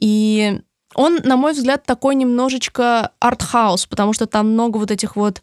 [0.00, 0.60] И
[0.94, 5.42] он, на мой взгляд, такой немножечко артхаус, потому что там много вот этих вот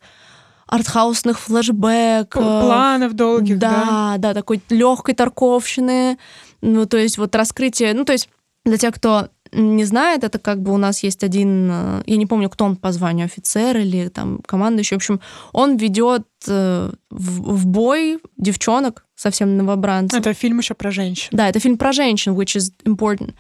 [0.68, 2.42] артхаусных флешбэков.
[2.42, 3.70] Планов долгих, да.
[3.70, 6.18] Да, да, такой легкой торговщины.
[6.62, 7.94] Ну, то есть вот раскрытие...
[7.94, 8.30] Ну, то есть
[8.66, 12.26] для тех, кто не знает, это как бы у нас есть один, э, я не
[12.26, 15.20] помню, кто он по званию, офицер или там командующий, в общем,
[15.54, 20.20] он ведет э, в, в бой девчонок, совсем новобранцев.
[20.20, 21.30] Это фильм еще про женщин.
[21.32, 23.34] Да, это фильм про женщин, which is important.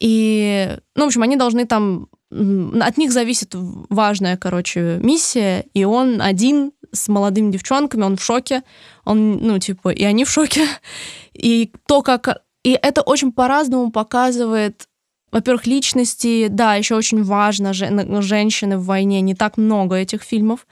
[0.00, 2.08] И, ну, в общем, они должны там...
[2.30, 8.62] От них зависит важная, короче, миссия, и он один с молодыми девчонками, он в шоке,
[9.04, 10.66] он, ну, типа, и они в шоке.
[11.34, 12.42] И то, как...
[12.64, 14.87] И это очень по-разному показывает
[15.30, 20.66] во-первых, личности, да, еще очень важно, жен- женщины в войне, не так много этих фильмов.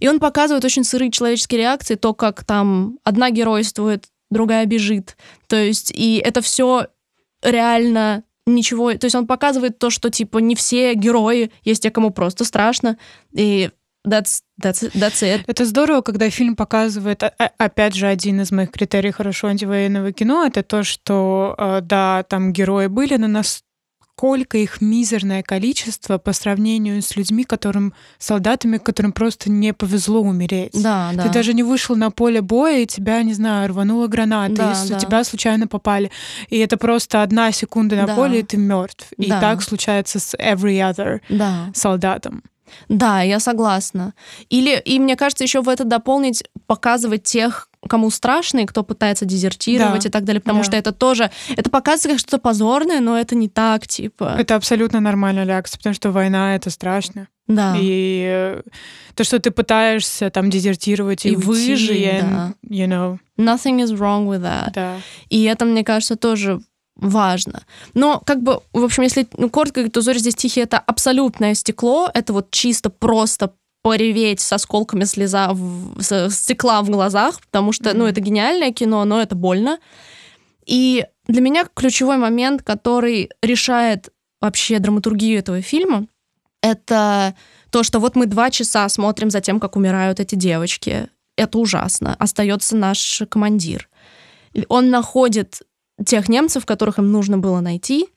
[0.00, 5.16] И он показывает очень сырые человеческие реакции, то, как там одна геройствует, другая бежит.
[5.46, 6.86] То есть, и это все
[7.42, 8.94] реально ничего...
[8.94, 12.96] То есть он показывает то, что, типа, не все герои, есть те, кому просто страшно.
[13.32, 13.70] И
[14.06, 15.42] that's, that's, that's it.
[15.46, 20.12] Это здорово, когда фильм показывает, а- а- опять же, один из моих критерий хорошо антивоенного
[20.12, 23.62] кино, это то, что, э, да, там герои были, но нас
[24.18, 30.72] насколько их мизерное количество по сравнению с людьми, которым, солдатами, которым просто не повезло умереть.
[30.82, 31.22] Да, да.
[31.22, 34.74] Ты даже не вышел на поле боя, и тебя, не знаю, рванула граната, Да, и
[34.74, 34.98] с- да.
[34.98, 36.10] тебя случайно попали.
[36.48, 38.16] И это просто одна секунда на Да.
[38.16, 39.06] поле, и ты мертв.
[39.16, 39.40] И Да.
[39.40, 41.70] так случается с every other Да.
[41.72, 42.42] солдатом.
[42.88, 44.14] Да, я согласна.
[44.50, 49.24] Или, и мне кажется, еще в это дополнить, показывать тех, кому страшно, и кто пытается
[49.24, 50.08] дезертировать Да.
[50.08, 50.64] и так далее, потому Да.
[50.64, 54.34] что это тоже, это показывает как что-то позорное, но это не так, типа.
[54.38, 57.28] Это абсолютно нормальная реакция, потому что война— это страшно.
[57.46, 57.76] Да.
[57.78, 58.62] И э,
[59.14, 62.52] то, что ты пытаешься там дезертировать и, И уйти, выжить, да.
[62.68, 64.72] you know, Nothing is wrong with that.
[64.74, 64.96] да.
[65.30, 66.60] И это, мне кажется, тоже
[66.96, 67.62] важно.
[67.94, 71.54] Но, как бы, в общем, если ну, коротко говорить, то «Зори здесь тихие»— это абсолютное
[71.54, 73.52] стекло, это вот чисто просто
[73.88, 78.10] пореветь с осколками слеза в, с- стекла в глазах, потому что, ну, Мгм.
[78.10, 79.78] это гениальное кино, но это больно.
[80.66, 84.10] И для меня ключевой момент, который решает
[84.42, 86.06] вообще драматургию этого фильма,
[86.62, 87.34] это
[87.70, 91.08] то, что вот мы два часа смотрим за тем, как умирают эти девочки.
[91.38, 92.14] Это ужасно.
[92.18, 93.88] Остается наш командир.
[94.68, 95.62] Он находит
[96.04, 98.08] тех немцев, которых им нужно было найти,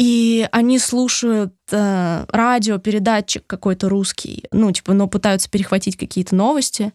[0.00, 6.94] и они слушают э, радио, передатчик какой-то русский, ну, типа, но пытаются перехватить какие-то новости.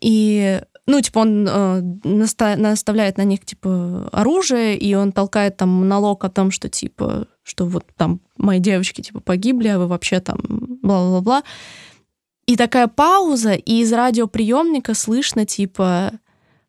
[0.00, 5.68] И, ну, типа, он э, наста- наставляет на них, типа, оружие, и он толкает там
[5.68, 10.20] монолог о том, что, типа, что вот там мои девочки, типа, погибли, а вы вообще
[10.20, 10.38] там
[10.80, 11.42] бла-бла-бла.
[12.46, 16.12] И такая пауза, и из радиоприемника слышно, типа,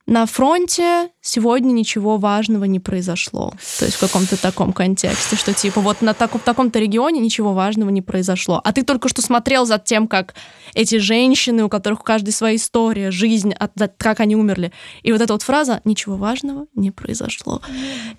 [0.07, 3.53] на фронте сегодня ничего важного не произошло.
[3.79, 7.53] То есть в каком-то таком контексте, что типа вот на так- в таком-то регионе ничего
[7.53, 8.59] важного не произошло.
[8.63, 10.33] А ты только что смотрел за тем, как
[10.73, 14.71] эти женщины, у которых у каждой своя история, жизнь, от- за- как они умерли.
[15.03, 17.61] И вот эта вот фраза «ничего важного не произошло».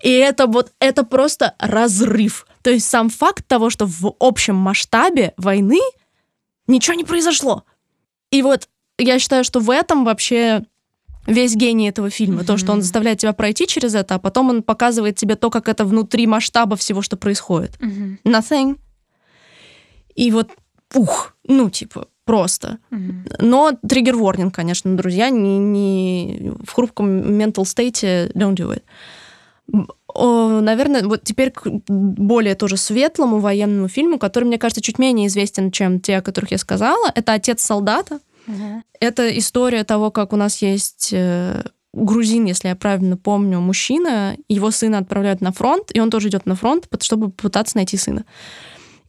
[0.01, 2.47] И это вот, это просто разрыв.
[2.61, 5.79] То есть сам факт того, что в общем масштабе войны
[6.67, 7.65] ничего не произошло.
[8.31, 10.63] И вот я считаю, что в этом вообще
[11.25, 12.43] весь гений этого фильма.
[12.43, 15.69] То, что он заставляет тебя пройти через это, а потом он показывает тебе то, как
[15.69, 17.71] это внутри масштаба всего, что происходит.
[17.79, 18.19] Мгм.
[18.25, 18.77] Nothing.
[20.15, 20.49] И вот,
[20.93, 22.77] ух, ну, типа, просто.
[22.89, 23.25] Мгм.
[23.39, 28.83] Но триггер ворнинг, конечно, друзья, не, не в хрупком mental state don't do it.
[30.07, 35.27] О, наверное, вот теперь к более тоже светлому военному фильму, который, мне кажется, чуть менее
[35.27, 37.11] известен, чем те, о которых я сказала.
[37.15, 38.19] Это «Отец солдата».
[38.99, 44.71] Это история того, как у нас есть э, грузин, если я правильно помню, мужчина, его
[44.71, 48.25] сына отправляют на фронт, и он тоже идет на фронт, чтобы пытаться найти сына.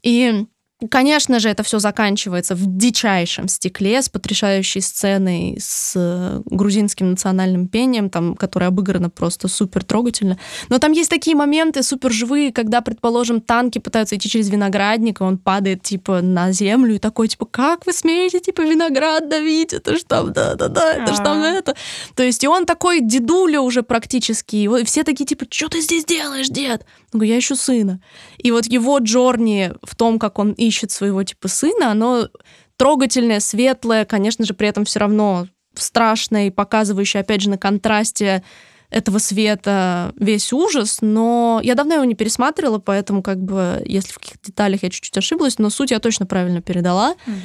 [0.02, 0.46] И,
[0.90, 7.68] конечно же, это все заканчивается в дичайшем стекле с потрясающей сценой с э, грузинским национальным
[7.68, 10.38] пением, там, которое обыграно просто супер трогательно.
[10.68, 15.24] Но там есть такие моменты супер живые, когда, предположим, танки пытаются идти через виноградник, и
[15.24, 19.72] он падает, типа, на землю, и такой, типа, как вы смеете, типа, виноград давить?
[19.72, 21.46] Это ж там, да-да-да, это ж там А.
[21.46, 21.74] это.
[22.14, 26.04] То есть, и он такой дедуля уже практически, и все такие, типа, что ты здесь
[26.04, 26.84] делаешь, дед?
[27.12, 28.00] Он говорит, я ищу сына.
[28.38, 32.28] И вот его джорни в том, как он ищет своего, типа, сына, оно
[32.76, 38.42] трогательное, светлое, конечно же, при этом все равно страшное и показывающее, опять же, на контрасте
[38.90, 44.18] этого света весь ужас, но я давно его не пересматривала, поэтому как бы, если в
[44.18, 47.14] каких-то деталях я чуть-чуть ошиблась, но суть я точно правильно передала.
[47.26, 47.38] Мгм.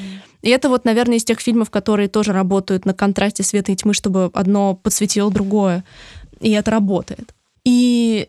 [0.44, 3.94] И это вот, наверное, из тех фильмов, которые тоже работают на контрасте света и тьмы,
[3.94, 5.84] чтобы одно подсветило другое.
[6.39, 7.34] И это работает.
[7.65, 8.28] И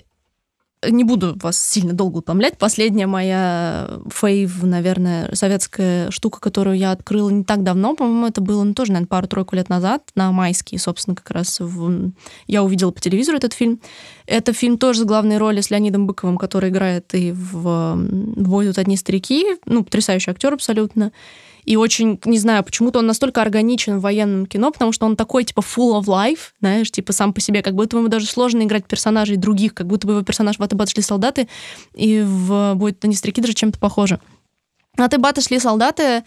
[0.88, 2.57] не буду вас сильно долго утомлять.
[2.57, 8.62] Последняя моя фейв, наверное, советская штука, которую я открыла не так давно, по-моему, это было
[8.62, 12.12] ну, тоже, наверное, пару-тройку лет назад, на майские, собственно, как раз в...
[12.47, 13.81] я увидела по телевизору этот фильм.
[14.27, 18.79] Это фильм тоже с главной роли с Леонидом Быковым, который играет и в, «Бой идут
[18.79, 21.12] одни старики», ну, потрясающий актер абсолютно.
[21.64, 25.44] И очень, не знаю, почему-то он настолько органичен в военном кино, потому что он такой,
[25.44, 28.87] типа, full of life, знаешь, типа, сам по себе, как будто ему даже сложно играть
[28.87, 31.49] персонажей других, как будто бы его персонаж в «Аты шли солдаты»
[31.94, 34.20] и в «Будет они старики» даже чем-то похожи.
[34.96, 36.25] «Аты баты шли солдаты»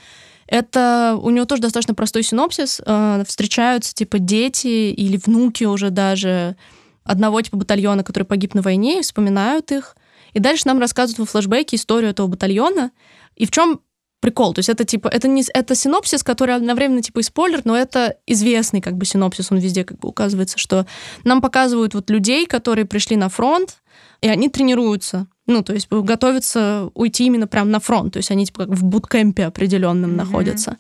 [0.48, 2.82] это у него тоже достаточно простой синопсис.
[2.86, 6.56] Э, Встречаются, типа, дети или внуки уже даже
[7.04, 9.96] одного типа батальона, который погиб на войне, и вспоминают их.
[10.34, 12.92] И дальше нам рассказывают во флешбеке историю этого батальона.
[13.36, 13.81] И в чем
[14.24, 14.54] прикол.
[14.54, 18.15] То есть это типа это не это синопсис, который одновременно типа и спойлер, но это
[18.26, 20.86] известный как бы синопсис, он везде как бы указывается, что
[21.26, 23.80] нам показывают вот людей, которые пришли на фронт,
[24.21, 25.28] и они тренируются.
[25.46, 28.13] Ну, то есть готовятся уйти именно прямо на фронт.
[28.13, 30.17] То есть они типа как в буткемпе определенном Мгм.
[30.17, 30.78] находятся.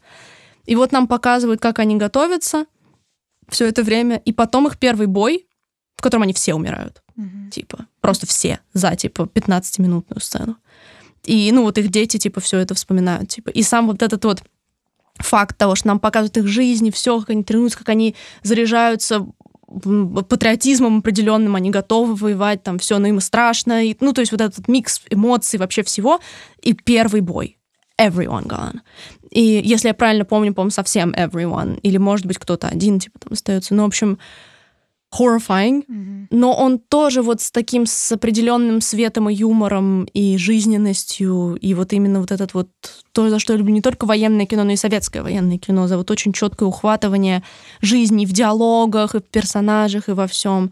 [0.65, 2.65] И вот нам показывают, как они готовятся
[3.49, 4.21] все это время.
[4.23, 5.47] И потом их первый бой,
[5.97, 7.03] в котором они все умирают.
[7.17, 7.49] Мгм.
[7.51, 10.55] Типа, просто все за, типа, 15-минутную сцену.
[11.25, 13.49] И, ну, вот их дети, типа, все это вспоминают, типа.
[13.49, 14.43] И сам вот этот вот
[15.15, 19.25] факт того, что нам показывают их жизни, все, как они тренируются, как они заряжаются
[20.29, 23.85] патриотизмом определенным, они готовы воевать, там все, но им страшно.
[23.85, 26.19] И, ну, то есть вот этот микс эмоций вообще всего.
[26.61, 27.57] И первый бой.
[27.99, 28.79] Everyone gone.
[29.31, 31.79] И если я правильно помню, по-моему, совсем everyone.
[31.81, 33.73] Или, может быть, кто-то один, типа, там остается.
[33.73, 34.19] Ну, в общем,
[35.19, 35.83] horrifying.
[35.87, 36.27] Мгм.
[36.31, 41.93] Но он тоже вот с таким, с определенным светом и юмором, и жизненностью, и вот
[41.93, 42.69] именно вот этот вот,
[43.11, 45.97] то, за что я люблю не только военное кино, но и советское военное кино, за
[45.97, 47.43] вот очень четкое ухватывание
[47.81, 50.71] жизни в диалогах, и в персонажах, и во всем.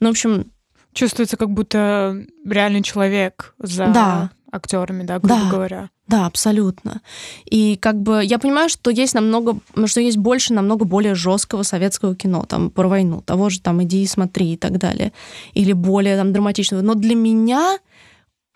[0.00, 0.46] Ну, в общем,
[0.94, 4.30] Чувствуется, как будто реальный человек за Да.
[4.54, 5.50] Актерами, да, грубо Да.
[5.50, 5.90] говоря.
[6.06, 7.00] да, абсолютно.
[7.44, 12.14] И как бы я понимаю, что есть намного, что есть больше намного более жесткого советского
[12.14, 15.12] кино, там, про войну, того же там «иди и смотри» и так далее,
[15.54, 16.82] или более там драматичного.
[16.82, 17.78] Но для меня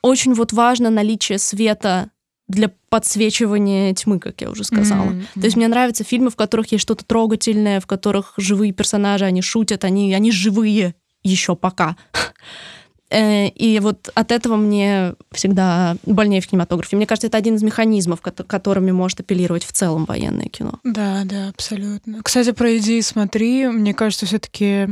[0.03, 2.11] очень вот важно наличие света
[2.49, 5.11] для подсвечивания тьмы, как я уже сказала.
[5.11, 9.25] М, То есть мне нравятся фильмы, в которых есть что-то трогательное, в которых живые персонажи,
[9.27, 11.97] они шутят, они, они живые еще пока.
[13.11, 16.97] Э, И вот от этого мне всегда больнее в кинематографе.
[16.97, 20.79] Мне кажется, это один из механизмов, кото- которыми может апеллировать в целом военное кино.
[20.85, 22.23] Да, да, абсолютно.
[22.23, 24.89] Кстати, про «Иди и смотри», мне кажется, все таки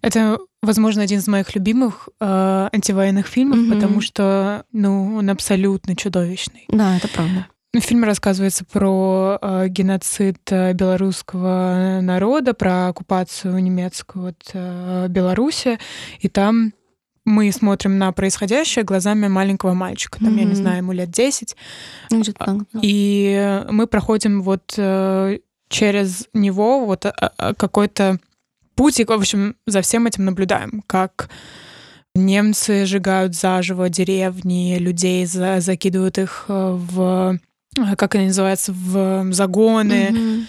[0.00, 3.70] это, возможно, один из моих любимых э, антивоенных фильмов, Мгм.
[3.74, 6.64] потому что, ну, он абсолютно чудовищный.
[6.68, 7.46] Да, это правда.
[7.74, 15.78] В фильме рассказывается про э, геноцид э, белорусского народа, про оккупацию немецкую от э, Беларуси,
[16.20, 16.74] и там
[17.24, 21.56] мы смотрим на происходящее глазами маленького мальчика, там, я не знаю, ему лет 10,
[22.10, 22.80] Ну, где-то так, да.
[22.82, 25.38] и мы проходим вот э,
[25.70, 28.18] через него вот а, а, какой-то
[28.74, 31.30] путь, и, в общем, за всем этим наблюдаем, как
[32.14, 37.38] немцы сжигают заживо деревни, людей за- закидывают их э, в э,
[37.96, 40.46] как они называются, в загоны,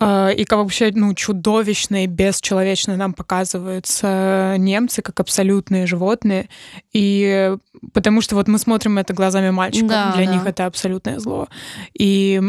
[0.00, 6.48] а, и как вообще, ну, чудовищно и бесчеловечно нам показываются немцы как абсолютные животные.
[6.92, 7.56] И
[7.92, 10.32] потому что вот мы смотрим это глазами мальчика, Да, для да.
[10.32, 11.48] них это абсолютное зло.
[11.96, 12.42] И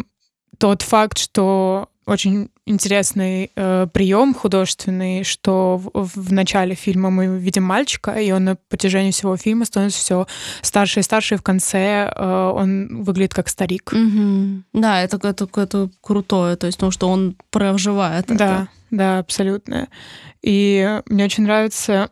[0.57, 7.63] тот факт, что очень интересный э, прием художественный, что в, в начале фильма мы видим
[7.63, 10.27] мальчика, и он на протяжении всего фильма становится все
[10.61, 13.93] старше и старше, и в конце э, он выглядит как старик.
[13.93, 14.65] Мгм.
[14.73, 18.35] Да, это, это, это крутое, то есть, ну, что он проживает это.
[18.37, 19.87] Да, да, абсолютно.
[20.41, 22.09] И мне очень нравится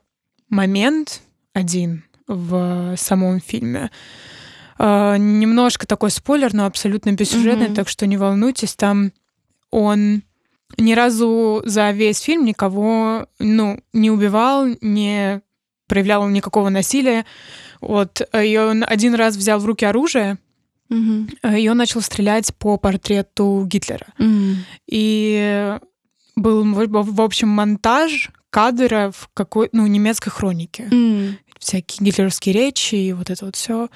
[0.50, 1.22] момент
[1.54, 3.90] один в самом фильме.
[4.78, 7.76] А, немножко такой спойлер, но абсолютно бессюжетный, Мгм.
[7.76, 9.12] так что не волнуйтесь, там
[9.72, 10.22] он
[10.78, 15.42] ни разу за весь фильм никого, ну, не убивал, не
[15.88, 17.26] проявлял никакого насилия.
[17.82, 18.22] Вот.
[18.34, 20.38] И он один раз взял в руки оружие,
[20.90, 24.08] э, и он начал стрелять по портрету Гитлера.
[24.18, 24.58] М.
[24.88, 25.78] И
[26.36, 30.88] был, в в общем, монтаж кадров какой, ну, немецкой хроники.
[30.92, 31.38] М.
[31.60, 33.90] Всякие гитлеровские речи и вот это вот все.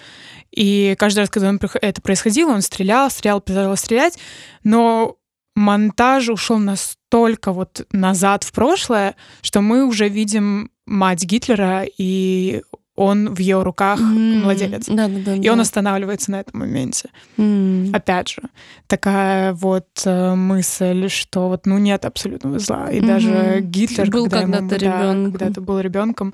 [0.52, 4.18] И каждый раз, когда он, это происходило, он стрелял, стрелял, продолжал стрелять,
[4.64, 5.18] но
[5.58, 12.62] монтаж ушел настолько вот назад в прошлое, что мы уже видим мать Гитлера, и
[12.96, 14.42] он в ее руках М.
[14.42, 14.86] младенец.
[14.88, 15.36] Да, да, да.
[15.36, 17.10] И он останавливается на этом моменте.
[17.38, 17.90] М.
[17.94, 18.42] Опять же,
[18.88, 22.90] такая вот э, мысль, что вот ну нет абсолютного зла.
[22.92, 23.08] И Мгм.
[23.08, 25.32] даже Гитлер, Был когда когда-то да, ребенком.
[25.32, 26.34] когда-то был ребенком.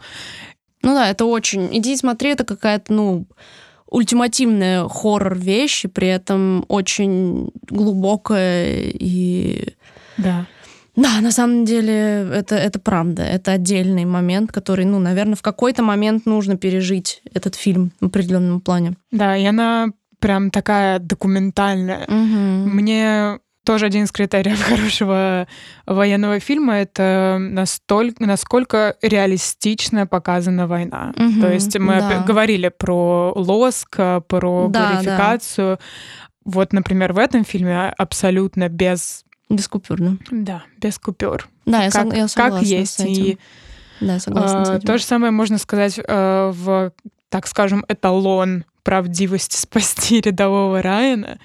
[0.82, 1.70] Ну да, это очень...
[1.78, 3.26] Иди и смотри, это какая-то, ну,
[3.94, 9.76] ультимативная хоррор-вещь, и при этом очень глубокая и...
[10.18, 10.46] Да.
[10.96, 13.24] Да, на самом деле это, это правда.
[13.24, 18.62] Это отдельный момент, который, ну, наверное, в какой-то момент нужно пережить этот фильм в определенном
[18.62, 18.96] плане.
[19.12, 19.89] Да, и она
[20.20, 22.06] прям такая документальная.
[22.08, 22.76] Мгм.
[22.76, 25.47] Мне тоже один из критериев хорошего
[25.86, 31.14] военного фильма это настолько, насколько реалистично показана война.
[31.16, 32.24] Мгм, То есть мы да.
[32.24, 33.95] говорили про лоск,
[34.28, 35.80] про Да, глорификацию.
[36.45, 40.14] Вот, например, в этом фильме абсолютно без Без купюр, да.
[40.32, 41.47] Да, без купюр.
[41.66, 42.93] Да, я, как, сог- я согласна как есть.
[42.93, 43.24] с этим.
[43.24, 43.38] И
[44.01, 44.88] Да, согласна с э, этим.
[44.88, 46.91] то же самое можно сказать э, в,
[47.30, 51.39] так скажем, эталон правдивости спасти рядового Райана.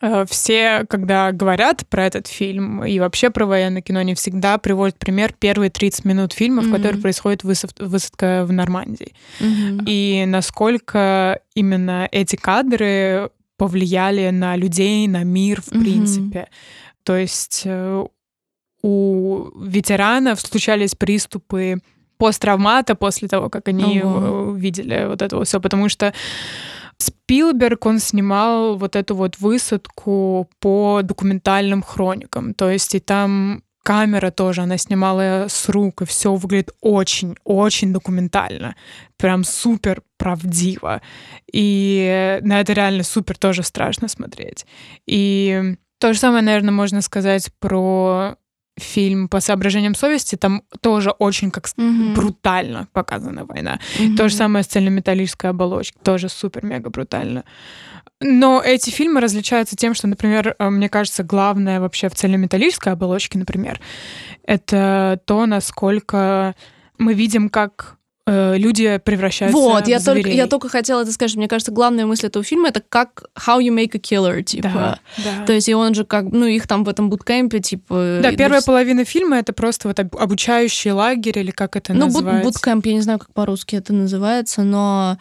[0.00, 4.98] Э, Все, когда говорят про этот фильм и вообще про военное кино, они всегда приводят
[4.98, 6.76] пример первые 30 минут фильма, в Мгм.
[6.76, 9.12] которых происходит высад- высадка в Нормандии.
[9.40, 9.84] Мгм.
[9.86, 15.80] И насколько именно эти кадры повлияли на людей, на мир, в Мгм.
[15.82, 16.48] принципе.
[17.04, 18.04] То есть э,
[18.82, 21.80] у ветеранов случались приступы
[22.16, 24.50] посттравмата после того, как они Ого.
[24.52, 26.12] увидели вот это все, потому что
[27.02, 34.30] Спилберг, он снимал вот эту вот высадку по документальным хроникам, то есть и там камера
[34.30, 38.76] тоже, она снимала с рук, и все выглядит очень-очень документально,
[39.16, 41.00] прям супер правдиво.
[41.52, 44.66] И на это реально супер тоже страшно смотреть.
[45.06, 48.36] И то же самое, наверное, можно сказать про
[48.80, 52.14] фильм по соображениям совести, там тоже очень как Мгм.
[52.14, 53.78] брутально показана война.
[53.98, 54.16] Мгм.
[54.16, 57.44] То же самое с цельнометаллической оболочкой, тоже супер-мега брутально.
[58.22, 63.38] Но эти фильмы различаются тем, что, например, э, мне кажется, главное вообще в цельнометаллической оболочке,
[63.38, 63.80] например,
[64.44, 66.54] это то, насколько
[66.98, 67.96] мы видим, как
[68.32, 70.36] э, люди превращаются Вот, я в только, зверей.
[70.36, 71.34] я только хотела это сказать.
[71.36, 74.68] Мне кажется, главная мысль этого фильма это как how you make a killer, типа.
[74.72, 75.44] Да, да.
[75.46, 78.20] То есть и он же как, ну их там в этом буткемпе, типа.
[78.22, 82.06] Да, первая ну, половина фильма это просто вот об- обучающий лагерь или как это Ну,
[82.06, 82.44] называется.
[82.44, 85.18] буткемп, я не знаю, как по-русски это называется, но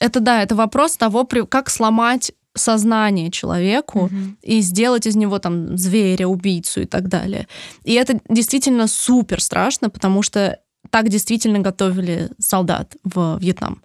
[0.00, 4.36] это да, это вопрос того, как сломать сознание человеку Мгм.
[4.42, 7.48] и сделать из него там зверя, убийцу и так далее.
[7.84, 10.58] И это действительно супер страшно, потому что
[10.92, 13.82] так действительно готовили солдат в Вьетнам.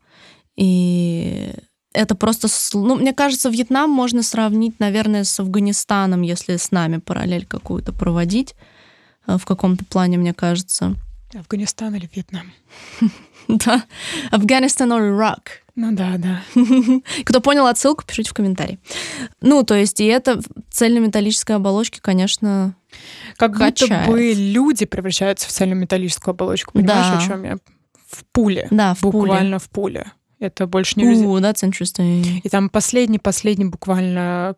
[0.58, 1.54] И
[1.94, 7.46] это просто, ну, мне кажется, Вьетнам можно сравнить, наверное, с Афганистаном, если с нами параллель
[7.46, 8.56] какую-то проводить
[9.26, 10.96] э, в каком-то плане, мне кажется.
[11.34, 12.52] Афганистан или Вьетнам.
[13.48, 13.86] Да.
[14.30, 15.64] Афганистан or Ирак.
[15.80, 16.42] Ну да, да.
[17.24, 18.80] Кто понял отсылку, пишите в комментарии.
[19.42, 22.76] Ну, то есть, и это цельнометаллической оболочки, конечно,
[23.38, 24.08] Как будто Качает.
[24.10, 26.72] бы люди превращаются в цельнометаллическую оболочку.
[26.74, 27.20] Понимаешь, Да.
[27.20, 27.58] о чем я?
[28.10, 28.68] В пуле.
[28.72, 29.12] да, в пуле.
[29.12, 30.12] буквально в пуле.
[30.40, 31.06] Это больше не.
[31.06, 32.42] Ooh, that's interesting.
[32.44, 34.56] И там последний-последний буквально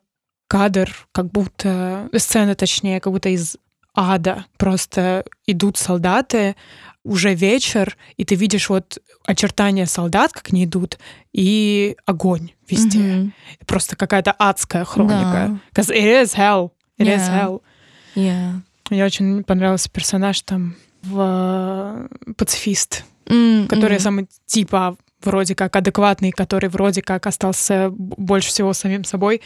[0.47, 2.09] кадр, как будто...
[2.15, 3.57] Сцена, точнее, как будто из
[3.93, 4.45] ада.
[4.57, 6.55] Просто идут солдаты,
[7.03, 10.99] уже вечер, и ты видишь вот очертания солдат, как они идут,
[11.33, 12.99] и огонь везде.
[12.99, 13.33] Мгм.
[13.65, 15.59] Просто какая-то адская хроника.
[15.73, 16.71] Because it is hell.
[16.97, 17.41] It is Yeah.
[17.45, 17.61] hell.
[18.15, 18.53] Yeah.
[18.89, 26.31] Мне очень понравился персонаж там в э, пацифист, М, который самый типа вроде как адекватный,
[26.31, 29.41] который вроде как остался больше всего самим собой.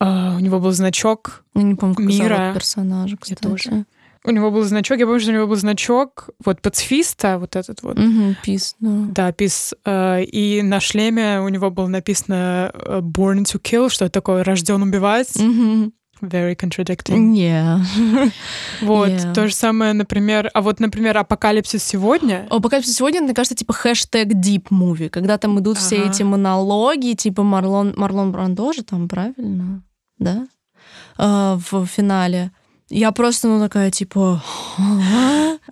[0.00, 1.44] А, у него был значок.
[1.54, 2.52] Я не помню, как мира.
[2.54, 3.40] персонажа, кстати.
[3.40, 3.84] тоже.
[4.26, 7.82] У него был значок, я помню, что у него был значок вот пацифиста, вот этот
[7.82, 7.98] вот.
[7.98, 9.06] Мгм, Peace, да.
[9.26, 9.74] Да, пис.
[9.84, 14.42] э, И на шлеме у него было написано э, Born to Kill, что это такое
[14.42, 15.36] рожден убивать.
[15.38, 15.92] Мгм.
[16.22, 17.34] Very contradicting.
[17.34, 17.80] Yeah.
[18.80, 19.34] Вот, Yeah.
[19.34, 22.46] то же самое, например, а вот, например, Апокалипсис сегодня.
[22.62, 26.10] Пока сегодня, мне кажется, типа хэштег deep movie, когда там идут все Ага.
[26.10, 29.82] эти монологи, типа Марлон, Марлон Брандо же там, правильно?
[30.18, 30.46] Да?
[31.18, 32.52] А, в финале.
[32.88, 34.42] Я просто, ну, такая, типа...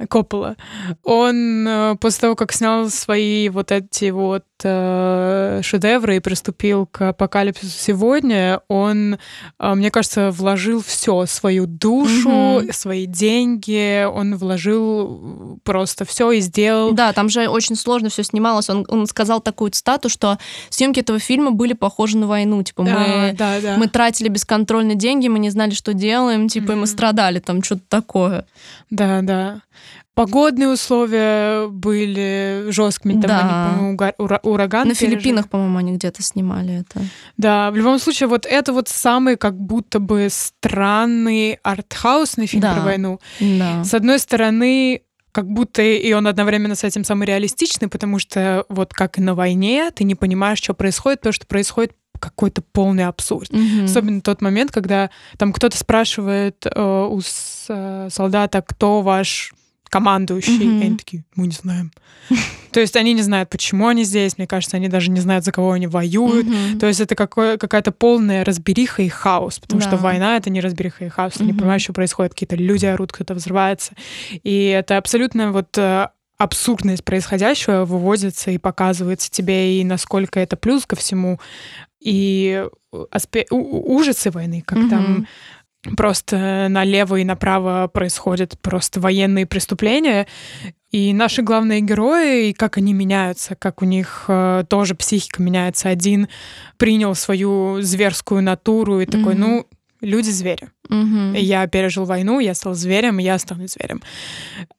[0.09, 0.57] Коппола.
[1.03, 7.09] Он э, после того, как снял свои вот эти вот э, шедевры и приступил к
[7.09, 9.19] апокалипсису сегодня, он,
[9.59, 12.29] э, мне кажется, вложил все, свою душу,
[12.61, 12.73] Мгм.
[12.73, 16.93] свои деньги, он вложил просто все и сделал.
[16.93, 18.69] Да, там же очень сложно все снималось.
[18.71, 20.39] Он, он сказал такую цитату, что
[20.71, 22.63] съемки этого фильма были похожи на войну.
[22.63, 22.91] Типа, мы,
[23.31, 23.77] А, да, да.
[23.77, 27.83] мы тратили бесконтрольно деньги, мы не знали, что делаем, типа, и мы страдали, там что-то
[27.89, 28.47] такое.
[28.91, 29.63] Да, да.
[30.15, 33.75] Погодные условия были жесткими, там Да.
[33.79, 35.15] они, ура- ураган На пережили.
[35.19, 37.03] Филиппинах, по-моему, они где-то снимали это.
[37.39, 42.75] Да, в любом случае, вот это вот самый как будто бы странный артхаусный фильм Да.
[42.75, 43.21] про войну.
[43.41, 43.85] Да.
[43.85, 45.03] С одной стороны,
[45.33, 49.35] как будто и он одновременно с этим самый реалистичный, потому что вот как и на
[49.35, 53.51] войне, ты не понимаешь, что происходит, потому что происходит какой-то полный абсурд.
[53.51, 53.85] Мгм.
[53.87, 59.53] Особенно тот момент, когда там кто-то спрашивает э, у с- э, солдата, кто ваш
[59.93, 60.81] командующий, Мгм.
[60.81, 61.93] и они такие, мы не знаем.
[62.71, 65.53] То есть они не знают, почему они здесь, мне кажется, они даже не знают, за
[65.53, 66.47] кого они воюют.
[66.47, 66.79] Мгм.
[66.79, 69.89] То есть это какое- какая-то полная разбериха и хаос, потому Да.
[69.89, 71.59] что война— это не разбериха и хаос, ты не Мгм.
[71.59, 73.93] понимаешь, что происходит, какие-то люди орут, кто-то взрывается.
[74.43, 80.87] И это абсолютно вот э, абсурдность происходящего выводится и показывается тебе, и насколько это плюс
[80.87, 81.39] ко всему,
[82.01, 82.65] и
[83.13, 85.27] аспе- у- у- ужасы войны, как там Мгм.
[85.97, 90.27] Просто налево и направо происходят просто военные преступления.
[90.91, 95.89] И наши главные герои, и как они меняются, как у них э, тоже психика меняется.
[95.89, 96.29] Один
[96.77, 99.41] принял свою зверскую натуру и такой, Мгм.
[99.41, 99.67] ну,
[100.03, 100.69] люди звери.
[100.89, 101.33] Мгм.
[101.35, 104.03] Я пережил войну, я стал зверем, я останусь зверем.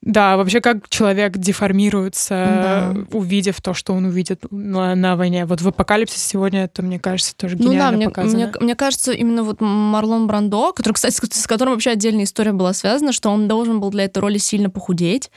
[0.02, 3.18] Да, вообще, как человек деформируется, Да.
[3.18, 5.46] увидев то, что он увидит на, на войне.
[5.46, 8.38] Вот в «Апокалипсисе» сегодня, это, мне кажется, тоже Ну да, гениально мне, показано.
[8.38, 12.52] мне, мне кажется, именно вот Марлон Брандо, который, кстати, с с которым вообще отдельная история
[12.52, 15.32] была связана, что он должен был для этой роли сильно похудеть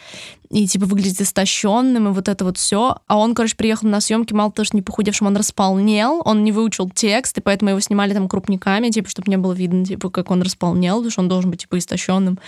[0.50, 2.96] и типа выглядеть истощенным, и вот это вот все.
[3.06, 6.52] А он, короче, приехал на съемки, мало того, что не похудевшим, он располнел, он не
[6.52, 10.30] выучил текст, и поэтому его снимали там крупниками, типа, чтобы не было видно, типа, как
[10.30, 12.38] он располнел, потому что он должен быть, типа, истощенным.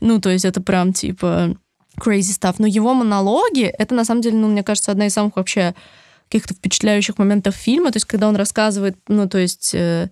[0.00, 1.56] Ну, то есть это прям, типа,
[1.98, 2.56] crazy stuff.
[2.58, 5.74] Но его монологи, это, на самом деле, ну, мне кажется, одна из самых вообще
[6.28, 7.90] каких-то впечатляющих моментов фильма.
[7.90, 10.10] То есть, когда он рассказывает, ну, то есть, э,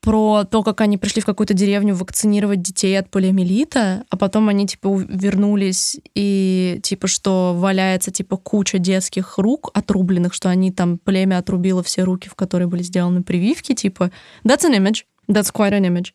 [0.00, 4.66] про то, как они пришли в какую-то деревню вакцинировать детей от полиомиелита, а потом они,
[4.66, 11.38] типа, вернулись и, типа, что валяется, типа, куча детских рук отрубленных, что они там, племя
[11.38, 14.10] отрубило все руки, в которые были сделаны прививки, типа,
[14.44, 16.12] that's an image, that's quite an image.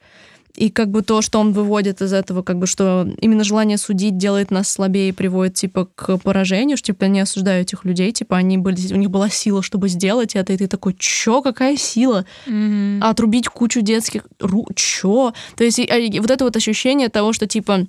[0.56, 4.18] И как бы то, что он выводит из этого, как бы что именно желание судить
[4.18, 8.38] делает нас слабее и приводит типа к поражению, что типа не осуждаю этих людей, типа
[8.38, 12.26] они были, у них была сила, чтобы сделать это, и ты такой, чё, какая сила?
[12.46, 13.00] Мгм.
[13.02, 15.34] А отрубить кучу детских ру, чё?
[15.56, 17.88] То есть и- и вот это вот ощущение того, что типа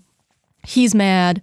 [0.66, 1.42] he's mad,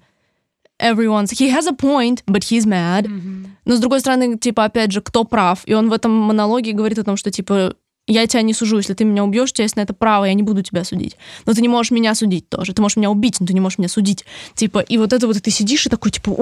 [0.82, 3.08] everyone's, he has a point, but he's mad.
[3.08, 3.58] Мгм.
[3.66, 5.62] Но с другой стороны, типа, опять же, кто прав?
[5.68, 7.76] И он в этом монологе говорит о том, что, типа,
[8.08, 10.34] я тебя не сужу, если ты меня убьешь, у тебя есть на это право, я
[10.34, 11.18] не буду тебя судить.
[11.46, 12.74] Но ты не можешь меня судить тоже.
[12.74, 14.26] Ты можешь меня убить, но ты не можешь меня судить.
[14.56, 16.36] Типа, и вот это вот, и ты сидишь и такой, типа,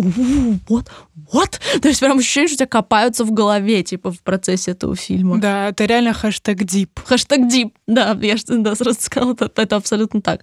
[0.67, 0.85] вот,
[1.31, 1.59] вот.
[1.81, 5.37] То есть прям ощущение, что у тебя копаются в голове, типа, в процессе этого фильма.
[5.39, 6.99] Да, это реально хэштег дип.
[7.05, 7.75] Хэштег дип.
[7.87, 10.41] Да, я да, сразу сказала, это, это абсолютно так.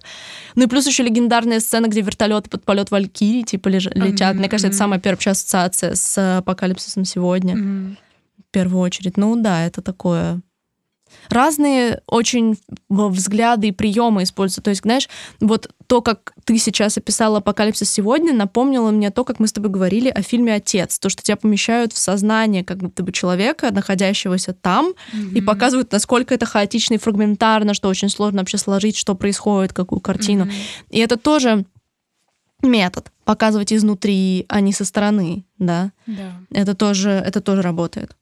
[0.55, 4.35] Ну и плюс еще легендарная сцена, где вертолеты под полет Валькирии, типа, лежа- летят.
[4.35, 7.97] Мне кажется, это самая первая ассоциация с э, апокалипсисом сегодня Мгм.
[8.47, 9.17] в первую очередь.
[9.17, 10.41] Ну да, это такое.
[11.29, 12.57] Разные очень
[12.89, 14.61] в- взгляды и приемы используются.
[14.61, 19.39] То есть, знаешь, вот то, как ты сейчас описала апокалипсис сегодня, напомнило мне то, как
[19.39, 20.99] мы с тобой говорили о фильме Отец.
[20.99, 25.45] То, что тебя помещают в сознание как будто бы человека, находящегося там, и Мгм.
[25.45, 30.45] показывают, насколько это хаотично и фрагментарно, что очень сложно вообще сложить, что происходит, какую картину.
[30.45, 30.53] Мгм.
[30.89, 31.65] И это тоже
[32.63, 35.91] метод показывать изнутри, а не со стороны, да.
[36.07, 36.39] Да.
[36.51, 38.15] Это тоже, это тоже работает.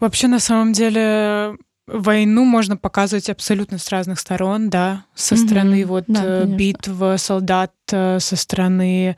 [0.00, 5.46] Вообще, на самом деле, войну можно показывать абсолютно с разных сторон, да, со Мгм.
[5.46, 6.56] стороны вот Да, э, конечно.
[6.56, 9.16] битв солдат, э, со стороны,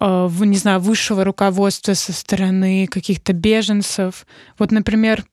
[0.00, 4.26] э, не знаю, высшего руководства, со стороны каких-то беженцев.
[4.58, 5.24] Вот, например,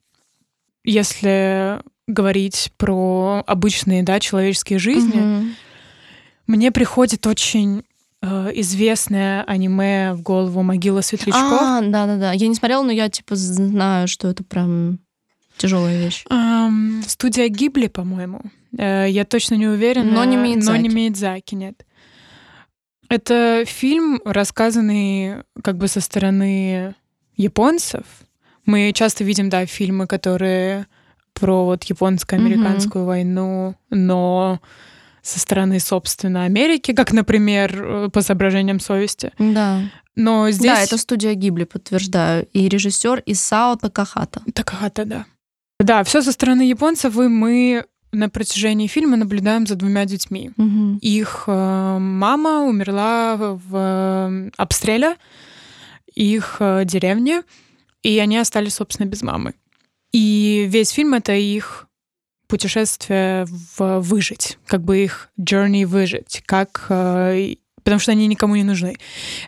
[0.84, 5.56] если говорить про обычные, да, человеческие жизни, Мгм.
[6.48, 7.84] мне приходит очень
[8.22, 11.60] э, известное аниме в голову «Могила светлячков».
[11.62, 12.32] А, да, да, да.
[12.34, 15.00] Я не смотрела, но я типа знаю, что это прям
[15.58, 16.24] тяжелая вещь.
[16.30, 18.42] Ам, студия Гибли, по-моему.
[18.78, 20.12] Э, я точно не уверена.
[20.12, 20.82] Но не Но Миядзаки.
[20.82, 21.86] не Миядзаки, нет.
[23.10, 26.94] Это фильм, рассказанный как бы со стороны
[27.36, 28.04] японцев.
[28.66, 30.86] Мы часто видим, да, фильмы, которые
[31.34, 34.60] про вот японско-американскую войну, но
[35.30, 39.32] со стороны, собственно, Америки, как, например, э, по соображениям совести.
[39.40, 39.82] Да.
[40.16, 40.72] Но здесь...
[40.72, 42.48] Да, это студия Гибли, подтверждаю.
[42.54, 44.42] И режиссер Исао Такахата.
[44.54, 45.26] Такахата, да.
[45.80, 50.52] Да, все со стороны японцев, и мы на протяжении фильма наблюдаем за двумя детьми.
[50.58, 50.98] Мгм.
[50.98, 55.16] Их э, мама умерла в э, обстреле
[56.16, 57.44] их деревни,
[58.04, 59.54] и они остались, собственно, без мамы.
[60.12, 61.89] И весь фильм— это их
[62.50, 63.46] путешествие
[63.78, 66.88] в выжить, как бы их journey выжить, как...
[66.90, 68.98] э, потому что они никому не нужны.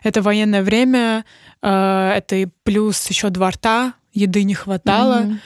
[0.02, 1.24] Это военное время,
[1.60, 5.20] э, это и плюс еще два рта, еды не хватало.
[5.20, 5.40] Мгм.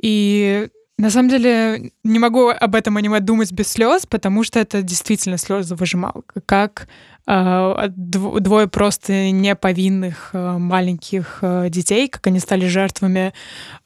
[0.00, 0.68] И
[1.00, 5.38] на самом деле не могу об этом аниме думать без слез, потому что это действительно
[5.38, 6.24] слезы выжимал.
[6.46, 6.88] Как
[7.26, 13.32] э, дв- двое просто неповинных э, маленьких э, детей, как они стали жертвами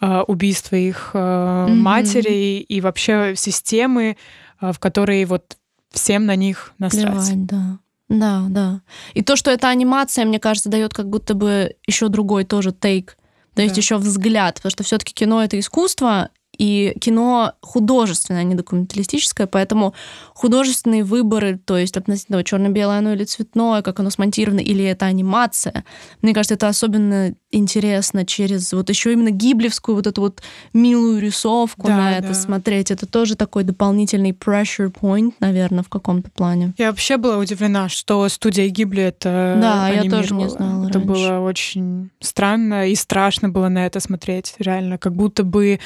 [0.00, 1.78] э, убийства их э, Мгм.
[1.80, 4.16] матери и вообще системы,
[4.60, 5.56] э, в которой вот
[5.90, 7.04] всем на них насрать.
[7.06, 7.78] Плевать, да.
[8.08, 8.80] Да, да.
[9.14, 13.16] И то, что эта анимация, мне кажется, дает как будто бы еще другой тоже тейк.
[13.54, 13.80] То есть Да.
[13.80, 19.94] еще взгляд, потому что все-таки кино это искусство, и кино художественное, а не документалистическое, поэтому
[20.34, 25.84] художественные выборы, то есть относительно черно-белое оно или цветное, как оно смонтировано, или это анимация,
[26.22, 30.42] мне кажется, это особенно интересно через вот еще именно гиблевскую вот эту вот
[30.72, 32.34] милую рисовку Да, на это да.
[32.34, 32.90] смотреть.
[32.90, 36.74] Это тоже такой дополнительный pressure point, наверное, в каком-то плане.
[36.78, 41.06] Я вообще была удивлена, что студия Гибли это Да, я тоже не знала Это раньше.
[41.12, 44.98] было очень странно и страшно было на это смотреть, реально.
[44.98, 45.78] Как будто бы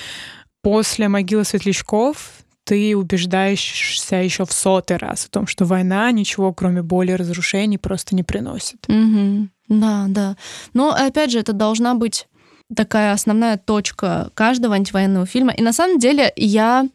[0.62, 6.82] после «Могилы светлячков» ты убеждаешься еще в сотый раз о том, что война ничего, кроме
[6.82, 8.86] боли и разрушений, просто не приносит.
[8.88, 9.48] Угу.
[9.68, 10.36] Да, да.
[10.74, 12.28] Но опять же, это должна быть
[12.74, 15.52] такая основная точка каждого антивоенного фильма.
[15.52, 16.86] И на самом деле я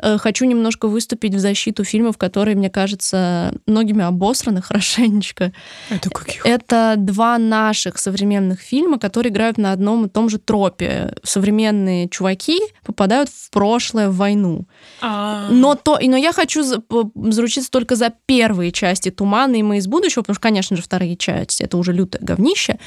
[0.00, 5.52] хочу немножко выступить в защиту фильмов, которые, мне кажется, многими обосраны хорошенечко.
[5.90, 6.44] Это каких?
[6.44, 11.14] Это два наших современных фильма, которые играют на одном и том же тропе.
[11.22, 14.66] Современные чуваки попадают в прошлое, в войну.
[15.00, 15.48] А.
[15.50, 20.22] Но, то, но я хочу заручиться только за первые части «Тумана» и «Мы из будущего»,
[20.22, 22.78] потому что, конечно же, вторые части— это уже лютое говнище.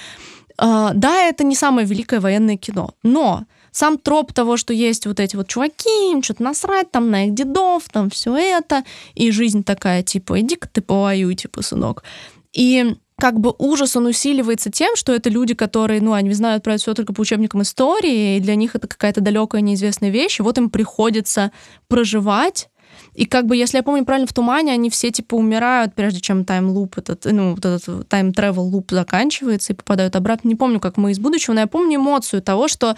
[0.58, 5.20] А, да, это не самое великое военное кино, но сам троп того, что есть вот
[5.20, 8.84] эти вот чуваки, что-то насрать там на их дедов, там все это,
[9.16, 12.04] и жизнь такая, типа, иди-ка ты повоюй, типа, сынок.
[12.54, 16.74] И как бы ужас, он усиливается тем, что это люди, которые, ну, они знают про
[16.74, 20.44] это все только по учебникам истории, и для них это какая-то далекая неизвестная вещь, и
[20.44, 21.52] вот им приходится
[21.88, 22.70] проживать
[23.14, 26.46] и как бы, если я помню правильно, в тумане они все типа умирают, прежде чем
[26.46, 30.48] тайм-луп этот, ну, вот этот тайм-тревел луп заканчивается и попадают обратно.
[30.48, 32.96] Не помню, как мы из будущего, но я помню эмоцию того, что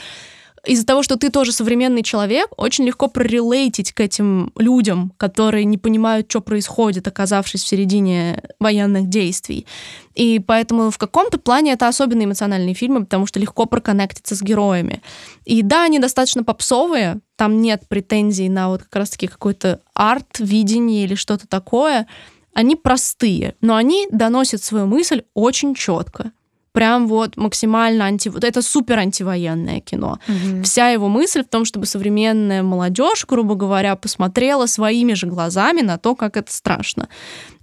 [0.66, 5.78] из-за того, что ты тоже современный человек, очень легко прорелейтить к этим людям, которые не
[5.78, 9.66] понимают, что происходит, оказавшись в середине военных действий.
[10.14, 15.02] И поэтому в каком-то плане это особенно эмоциональные фильмы, потому что легко проконнектиться с героями.
[15.46, 21.06] И да, они достаточно попсовые, там нет претензий на вот как раз-таки какой-то арт, видение
[21.06, 22.08] или что-то такое.
[22.54, 26.32] Они простые, но они доносят свою мысль очень четко
[26.72, 28.30] прям вот максимально анти...
[28.30, 30.20] Вот это супер антивоенное кино.
[30.28, 30.64] Угу.
[30.64, 35.98] Вся его мысль в том, чтобы современная молодежь, грубо говоря, посмотрела своими же глазами на
[35.98, 37.10] то, как это страшно.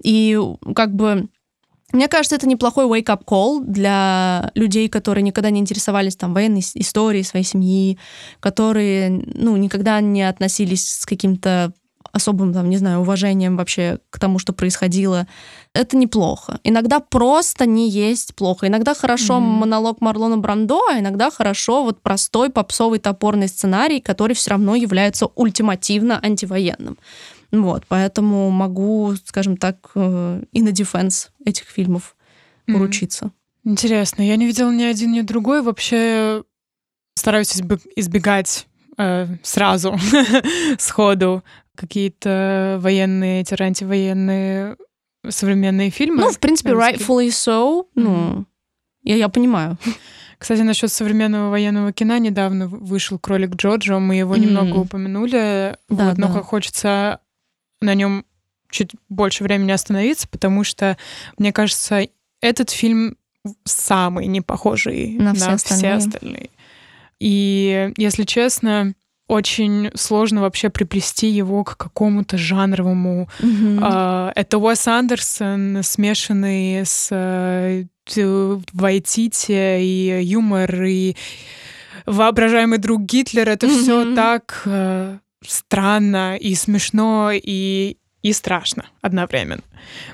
[0.02, 0.38] И
[0.74, 1.28] как бы
[1.92, 7.22] мне кажется, это неплохой wake-up call для людей, которые никогда не интересовались там военной историей
[7.22, 7.98] своей семьи,
[8.40, 11.72] которые, ну, никогда не относились с каким-то
[12.12, 15.26] особым, там, не знаю, уважением вообще к тому, что происходило,
[15.74, 16.60] это неплохо.
[16.64, 18.66] Иногда просто не есть плохо.
[18.66, 19.40] Иногда хорошо mm-hmm.
[19.40, 25.26] монолог Марлона Брандо, а иногда хорошо вот простой попсовый топорный сценарий, который все равно является
[25.26, 26.98] ультимативно антивоенным.
[27.50, 32.14] Вот, поэтому могу, скажем так, э, и на дефенс этих фильмов
[32.66, 33.26] поручиться.
[33.26, 33.70] Mm-hmm.
[33.70, 35.62] Интересно, я не видела ни один, ни другой.
[35.62, 36.42] Вообще
[37.14, 37.54] стараюсь
[37.96, 38.66] избегать
[38.98, 39.98] э, сразу
[40.78, 41.44] сходу
[41.74, 44.76] какие-то военные, антивоенные
[45.28, 46.22] современные фильмы.
[46.22, 47.86] Ну, в принципе, rightfully so.
[47.94, 48.44] Ну,
[49.02, 49.78] я, я понимаю.
[50.38, 54.40] Кстати, насчет современного военного кино недавно вышел кролик Джоджо, мы его mm-hmm.
[54.40, 56.42] немного упомянули, да, вот, но да.
[56.42, 57.20] хочется
[57.80, 58.24] на нем
[58.70, 60.96] чуть больше времени остановиться, потому что,
[61.38, 62.06] мне кажется,
[62.40, 63.16] этот фильм
[63.64, 65.98] самый не похожий на, на все, остальные.
[65.98, 66.50] все остальные.
[67.20, 68.94] И, если честно,
[69.28, 73.28] очень сложно вообще приплести его к какому-то жанровому.
[73.40, 74.32] Mm-hmm.
[74.34, 77.84] Это Уэс Андерсон, смешанный с э,
[78.72, 81.14] Вайтити и юмор, и
[82.06, 83.50] воображаемый друг Гитлера.
[83.50, 83.82] Это mm-hmm.
[83.82, 89.62] все так э, странно и смешно, и, и страшно одновременно.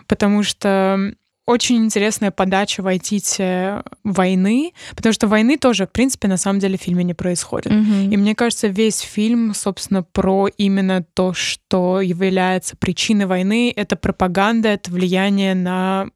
[0.09, 1.15] Потому что
[1.47, 6.79] очень интересная подача в Айтите войны, потому что войны тоже, в принципе, на самом деле
[6.79, 7.71] в фильме не происходит.
[7.71, 8.13] Mm-hmm.
[8.13, 14.71] И мне кажется, весь фильм, собственно, про именно то, что является причиной войны, это пропаганда,
[14.71, 16.09] это влияние на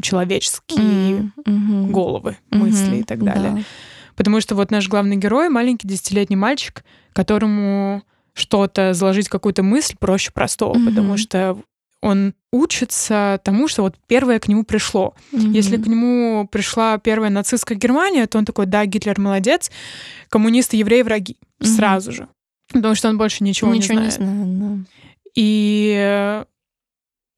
[0.00, 1.90] человеческие mm-hmm.
[1.90, 3.00] головы, мысли mm-hmm.
[3.00, 3.52] и так далее.
[3.56, 3.62] Да.
[4.14, 8.02] Потому что вот наш главный герой, маленький десятилетний мальчик, которому
[8.34, 10.84] что-то заложить какую-то мысль проще простого, mm-hmm.
[10.86, 11.58] потому что
[12.02, 15.14] он учится тому, что вот первое к нему пришло.
[15.32, 15.52] Mm-hmm.
[15.52, 19.70] Если к нему пришла первая нацистская Германия, то он такой, да, Гитлер молодец,
[20.28, 21.36] коммунисты, евреи, враги.
[21.60, 21.66] Mm-hmm.
[21.66, 22.28] Сразу же.
[22.72, 24.20] Потому что он больше ничего, ничего не знает.
[24.20, 24.90] Не знаю, да.
[25.34, 26.44] И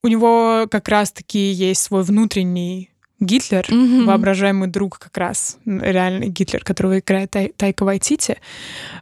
[0.04, 2.91] у него как раз-таки есть свой внутренний
[3.22, 4.04] Гитлер, mm-hmm.
[4.04, 8.38] воображаемый друг как раз, реальный Гитлер, которого играет Тай, Тайка Вайтити,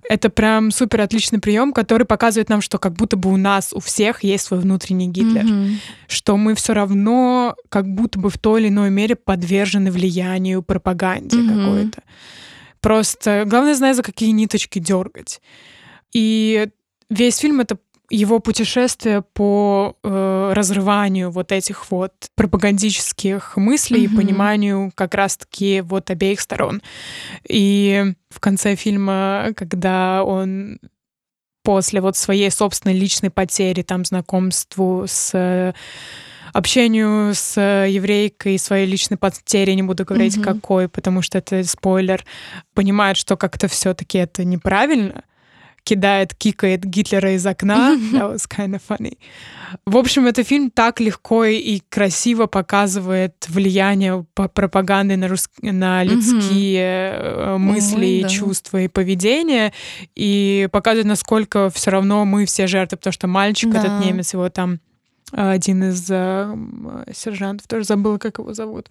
[0.09, 3.81] это прям супер отличный прием, который показывает нам, что как будто бы у нас, у
[3.81, 5.75] всех есть свой внутренний Гитлер, mm-hmm.
[6.07, 11.39] что мы все равно как будто бы в той или иной мере подвержены влиянию пропаганде
[11.39, 11.65] mm-hmm.
[11.65, 12.03] какой-то.
[12.83, 15.41] Просто главное знать, за какие ниточки дергать.
[16.13, 16.69] И
[17.09, 17.79] весь фильм это
[18.11, 24.13] его путешествие по э, разрыванию вот этих вот пропагандических мыслей mm-hmm.
[24.13, 26.83] и пониманию как раз-таки вот обеих сторон.
[27.49, 30.81] И в конце фильма, когда он
[31.63, 35.75] после вот своей собственной личной потери, там, знакомству с
[36.53, 40.55] общению с еврейкой, своей личной потери, не буду говорить mm-hmm.
[40.55, 42.25] какой, потому что это спойлер,
[42.75, 45.23] понимает, что как-то все-таки это неправильно,
[45.91, 47.97] кидает, кикает Гитлера из окна.
[48.13, 49.19] That was kind of funny.
[49.87, 55.49] В общем, этот фильм так легко и красиво показывает влияние пропаганды на, рус...
[55.63, 57.59] на людские mm-hmm.
[57.59, 58.29] мысли, Ой, да.
[58.29, 59.73] чувства и поведение,
[60.15, 63.81] и показывает, насколько все равно мы все жертвы, потому что мальчик, да.
[63.81, 64.79] этот немец, его там
[65.33, 66.57] один из э,
[67.13, 68.91] сержантов, тоже забыла, как его зовут,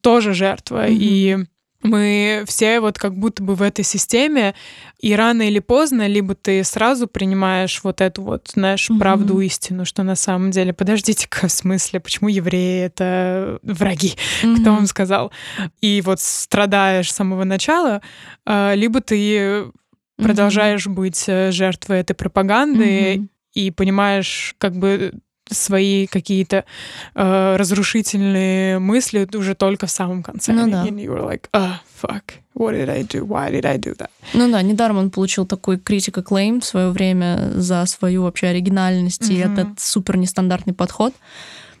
[0.00, 0.88] тоже жертва.
[0.88, 0.98] Mm-hmm.
[0.98, 1.46] И
[1.82, 4.54] мы все вот как будто бы в этой системе,
[5.00, 8.98] и рано или поздно, либо ты сразу принимаешь вот эту вот, знаешь, mm-hmm.
[8.98, 14.14] правду, истину, что на самом деле, подождите-ка, в смысле, почему евреи— это враги?
[14.42, 14.56] Mm-hmm.
[14.60, 15.32] Кто вам сказал?
[15.80, 18.00] И вот страдаешь с самого начала,
[18.46, 19.64] а, либо ты
[20.16, 20.94] продолжаешь mm-hmm.
[20.94, 23.28] быть э, жертвой этой пропаганды mm-hmm.
[23.54, 25.12] и понимаешь, как бы
[25.52, 26.64] свои какие-то
[27.14, 30.52] э, разрушительные мысли уже только в самом конце.
[30.52, 30.84] Ну да.
[30.84, 33.26] And you were like, oh, fuck, what did I do?
[33.26, 34.10] Why did I do that?
[34.34, 39.22] Ну да, недаром он получил такой критика клейм в свое время за свою вообще оригинальность
[39.22, 39.34] mm-hmm.
[39.34, 41.12] и этот супер нестандартный подход.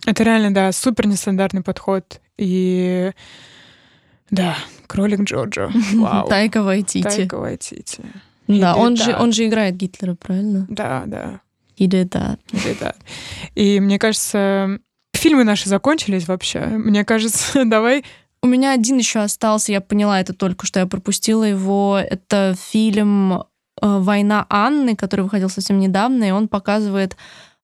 [0.06, 2.20] Это реально, да, супер нестандартный подход.
[2.36, 3.12] И
[4.30, 4.56] да,
[4.86, 5.70] кролик Джорджо.
[5.94, 6.28] Вау.
[6.28, 7.02] Тайка Вайтити.
[7.02, 8.02] Тайка Вайтити.
[8.48, 10.66] Да, он же, он же играет Гитлера, правильно?
[10.68, 11.40] Да, да.
[11.78, 12.38] That.
[12.50, 12.96] He did that.
[13.54, 14.78] И мне кажется,
[15.14, 16.60] фильмы наши закончились вообще.
[16.60, 18.04] Мне кажется, давай
[18.42, 21.96] у меня один еще остался, я поняла это только что, я пропустила его.
[21.98, 23.42] Это фильм э,
[23.80, 27.16] «Война Анны», который выходил совсем недавно, и он показывает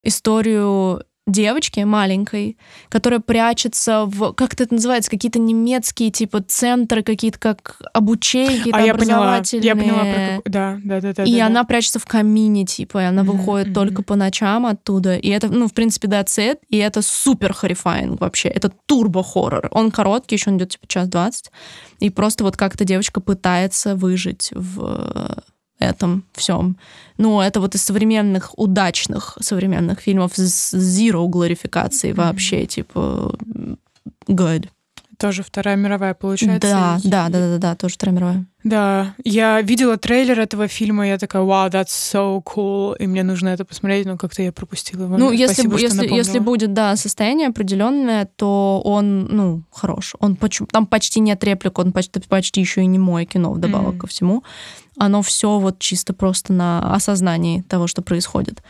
[0.05, 2.59] историю девочки маленькой,
[2.89, 8.95] которая прячется в, как это называется, какие-то немецкие типа центры, какие-то как какие-то а я.
[8.95, 10.43] Поняла, я поняла, про...
[10.51, 11.25] да, да, да, да.
[11.25, 11.67] И да, она да.
[11.67, 13.75] прячется в камине, типа, и она выходит mm-hmm.
[13.75, 15.17] только по ночам оттуда.
[15.17, 18.49] И это, ну, в принципе, да, цвет, и это супер хоррифайинг вообще.
[18.49, 19.69] Это турбо-хоррор.
[19.71, 21.51] Он короткий, еще он идет типа час двадцать.
[22.01, 25.37] И просто вот как-то девочка пытается выжить в
[25.79, 26.77] этом всем.
[27.17, 32.17] Ну, это вот из современных, удачных современных фильмов с zero глорификацией mm-hmm.
[32.17, 33.35] вообще, типа,
[34.29, 34.69] good.
[35.19, 36.71] Тоже Вторая мировая, получается.
[36.71, 37.09] Да, и...
[37.09, 38.45] да, да, да, да, тоже Вторая мировая.
[38.63, 43.49] Да, я видела трейлер этого фильма, я такая, вау, that's so cool, и мне нужно
[43.49, 45.17] это посмотреть, но как-то я пропустила его.
[45.17, 50.15] Ну, если, Спасибо, если, если будет, да, состояние определенное, то он, ну, хорош.
[50.21, 50.37] Он
[50.71, 53.99] там почти нет реплик, он почти, почти еще и не мое кино вдобавок mm.
[53.99, 54.45] ко всему.
[54.99, 58.63] Оно все вот чисто просто на осознании того, что происходит.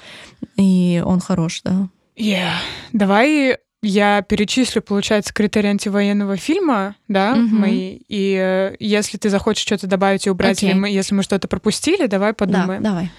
[0.57, 1.89] И он хорош, да.
[2.17, 2.51] Yeah.
[2.93, 7.57] Давай я перечислю, получается, критерии антивоенного фильма, да, угу.
[7.57, 8.01] мои.
[8.09, 10.71] И э, если ты захочешь что-то добавить и убрать, okay.
[10.71, 12.83] или мы, если мы что-то пропустили, давай подумаем.
[12.83, 13.11] Да, давай.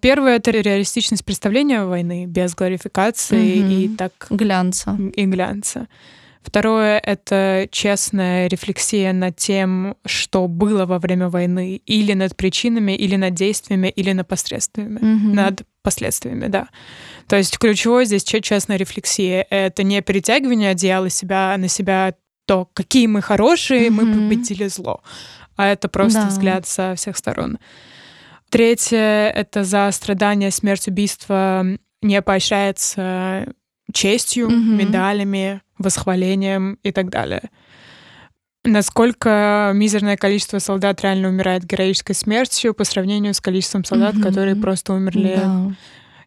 [0.00, 3.70] Первое это реалистичность представления войны без глорификации угу.
[3.70, 5.86] и так глянца и глянца.
[6.42, 13.16] Второе— это честная рефлексия над тем, что было во время войны, или над причинами, или
[13.16, 14.98] над действиями, или над последствиями.
[14.98, 15.34] Mm-hmm.
[15.34, 16.68] Над последствиями, да.
[17.28, 19.46] То есть ключевое здесь честная рефлексия.
[19.50, 22.14] Это не перетягивание одеяла себя на себя
[22.46, 23.90] то, какие мы хорошие, mm-hmm.
[23.90, 25.02] мы победили зло.
[25.56, 26.28] А это просто да.
[26.28, 27.58] взгляд со всех сторон.
[28.48, 31.64] Третье— это за страдания, смерть, убийство
[32.02, 33.52] не поощряется
[33.92, 34.76] честью, mm-hmm.
[34.76, 37.42] медалями, восхвалением и так далее.
[38.64, 44.22] Насколько мизерное количество солдат реально умирает героической смертью по сравнению с количеством солдат, mm-hmm.
[44.22, 45.72] которые просто умерли да.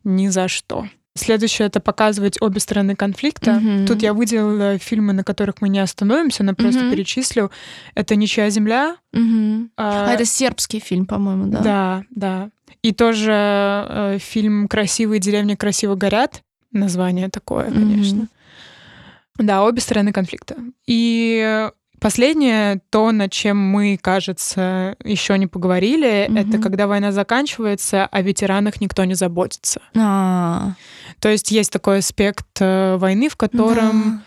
[0.04, 0.88] ни за что.
[1.16, 3.52] Следующее это показывать обе стороны конфликта.
[3.52, 3.86] Mm-hmm.
[3.86, 6.92] Тут я выделила фильмы, на которых мы не остановимся, но просто mm-hmm.
[6.92, 7.52] перечислю.
[7.94, 8.98] Это Ничья земля.
[9.16, 9.70] Mm-hmm.
[9.78, 11.60] А, а это сербский фильм, по-моему, да?
[11.60, 12.50] Да, да.
[12.82, 16.42] И тоже э, фильм Красивые деревни красиво горят.
[16.74, 18.22] Название такое, конечно.
[18.22, 19.46] Mm-hmm.
[19.46, 20.58] Да, обе стороны конфликта.
[20.86, 21.70] И
[22.04, 26.38] Последнее, то, над чем мы, кажется, еще не поговорили, угу.
[26.38, 29.80] это когда война заканчивается, о ветеранах никто не заботится.
[29.96, 30.76] А-а-а.
[31.22, 34.22] То есть есть такой аспект э, войны, в котором.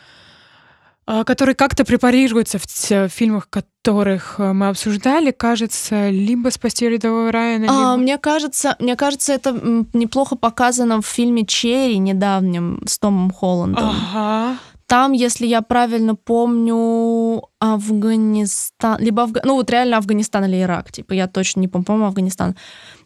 [1.06, 7.66] Который как-то препарируется в, в фильмах, которых э, мы обсуждали, кажется, либо «Спасти рядового Райана»,
[7.68, 8.02] а, либо...
[8.02, 9.52] Мне кажется, мне кажется, это
[9.92, 13.84] неплохо показано в фильме «Черри» недавнем с Томом Холландом.
[13.88, 14.58] Ага.
[14.86, 19.40] Там, если я правильно помню, Афганистан, либо Афга...
[19.44, 22.54] ну вот реально Афганистан или Ирак, типа я точно не помню, по-моему, Афганистан.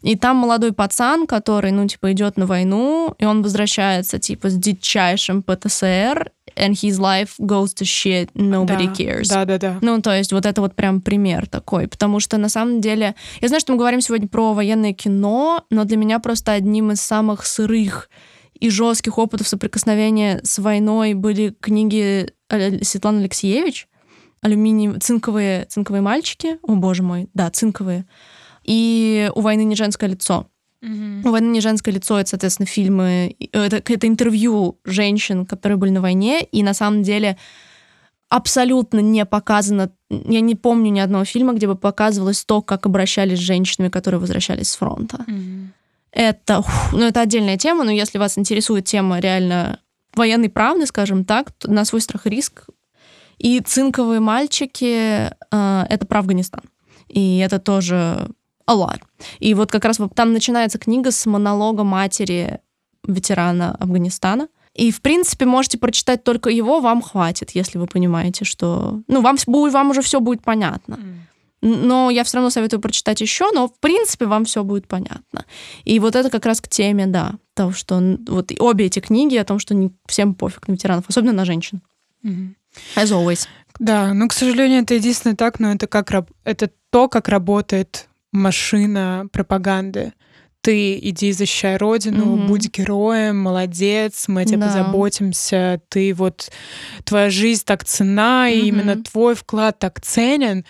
[0.03, 4.55] И там молодой пацан, который, ну типа идет на войну, и он возвращается типа с
[4.55, 6.31] дичайшим ПТСР,
[6.61, 9.27] and his life goes to shit, nobody да, cares.
[9.27, 9.79] Да, да, да.
[9.81, 13.47] Ну то есть вот это вот прям пример такой, потому что на самом деле я
[13.47, 17.45] знаю, что мы говорим сегодня про военное кино, но для меня просто одним из самых
[17.45, 18.09] сырых
[18.59, 23.87] и жестких опытов соприкосновения с войной были книги Светланы Алексеевич,
[24.41, 28.05] алюминиевые, цинковые, цинковые мальчики, о боже мой, да, цинковые,
[28.63, 30.47] и «У войны не женское лицо».
[30.83, 31.21] Mm.
[31.29, 36.43] Война не женское лицо, это, соответственно, фильмы, это, это интервью женщин, которые были на войне,
[36.43, 37.37] и на самом деле
[38.29, 43.37] абсолютно не показано, я не помню ни одного фильма, где бы показывалось то, как обращались
[43.37, 45.25] с женщинами, которые возвращались с фронта.
[45.27, 45.67] Mm-hmm.
[46.13, 49.79] Это, ну, это отдельная тема, но если вас интересует тема реально
[50.13, 52.65] военной правды, скажем так, на свой страх и риск.
[53.37, 56.63] И цинковые мальчики э, это про Афганистан.
[57.07, 58.29] И это тоже
[58.71, 59.01] a lot.
[59.39, 62.59] И вот как раз там начинается книга с монолога матери
[63.05, 64.47] ветерана Афганистана.
[64.73, 69.01] И, в принципе, можете прочитать только его, вам хватит, если вы понимаете, что...
[69.07, 70.97] Ну, вам, вам уже все будет понятно.
[71.61, 75.45] Но я все равно советую прочитать еще, но, в принципе, вам все будет понятно.
[75.83, 79.43] И вот это как раз к теме, да, того, что вот обе эти книги о
[79.43, 81.81] том, что не всем пофиг на ветеранов, особенно на женщин.
[82.23, 82.55] Mm-hmm.
[82.95, 83.47] As always.
[83.77, 86.11] Да, ну, к сожалению, это единственное так, но это как
[86.43, 90.13] это то, как работает машина пропаганды
[90.61, 92.47] ты иди защищай родину, mm-hmm.
[92.47, 94.67] будь героем, молодец, мы о тебе да.
[94.67, 96.51] позаботимся, ты вот
[97.03, 98.53] твоя жизнь так цена, mm-hmm.
[98.53, 100.63] и именно твой вклад так ценен.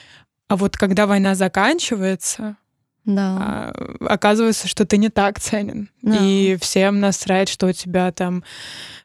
[0.47, 2.55] А вот когда война заканчивается,
[3.03, 3.37] да.
[3.39, 5.89] А, оказывается, что ты не так ценен.
[6.03, 6.17] Да.
[6.21, 8.43] И всем насрать, что у тебя там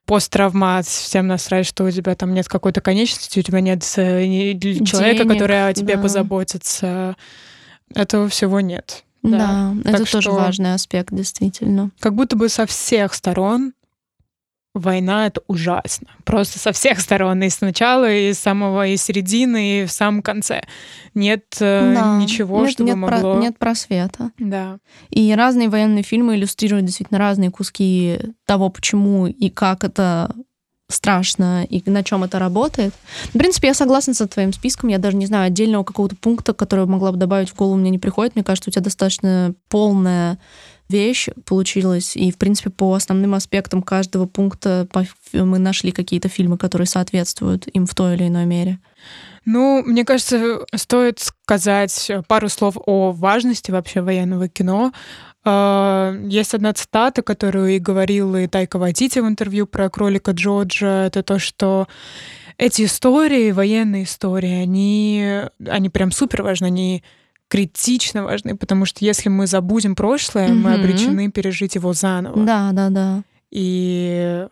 [0.05, 4.25] посттравмат, всем насрать, что у тебя там нет какой-то конечности, у тебя нет э,
[4.85, 6.03] человека, Денег, который о тебе да.
[6.03, 7.17] позаботится.
[7.95, 9.05] Этого всего нет.
[9.23, 11.91] Да, да это тоже важный аспект, действительно.
[11.99, 13.73] Как будто бы со всех сторон
[14.77, 16.09] война это ужасно.
[16.25, 17.43] Просто со всех сторон.
[17.43, 20.63] И сначала, и с самого, и середины, и в самом конце.
[21.15, 22.19] Нет э, да.
[22.19, 23.35] ничего, нет, чтобы нет могло...
[23.35, 24.31] Про, нет просвета.
[24.39, 24.79] Да.
[25.11, 30.35] И разные военные фильмы иллюстрируют действительно разные куски того, почему и как это
[30.89, 32.95] страшно и на чем это работает.
[33.35, 34.89] В принципе, я согласна со твоим списком.
[34.89, 37.99] Я даже не знаю отдельного какого-то пункта, который могла бы добавить в голову, мне не
[37.99, 38.37] приходит.
[38.37, 40.39] Мне кажется, у тебя достаточно полная
[40.89, 42.17] вещь получилась.
[42.17, 44.87] И, в принципе, по основным аспектам каждого пункта
[45.33, 48.79] мы нашли какие-то фильмы, которые соответствуют им в той или иной мере.
[49.45, 54.93] Ну, мне кажется, стоит сказать пару слов о важности вообще военного кино.
[55.49, 61.07] А, есть одна цитата, которую и говорил и Тайка Вайтити в интервью про кролика Джорджа.
[61.07, 61.87] Это то, что
[62.59, 67.05] эти истории, военные истории, они, они прям супер важны, они
[67.49, 70.55] критично важны, потому что если мы забудем прошлое, mm-hmm.
[70.55, 72.45] мы обречены пережить его заново.
[72.45, 73.23] Да, да, да.
[73.53, 74.47] И,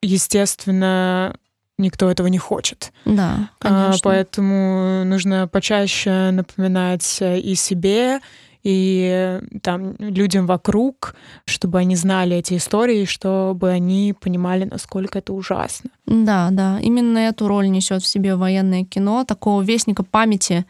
[0.00, 1.36] естественно,
[1.76, 2.92] никто этого не хочет.
[3.04, 3.94] Да, конечно.
[3.94, 8.20] А, поэтому нужно почаще напоминать и себе,
[8.70, 11.14] и там людям вокруг,
[11.46, 15.88] чтобы они знали эти истории, чтобы они понимали, насколько это ужасно.
[16.04, 20.66] Да, да, именно эту роль несет в себе военное кино, такого вестника памяти,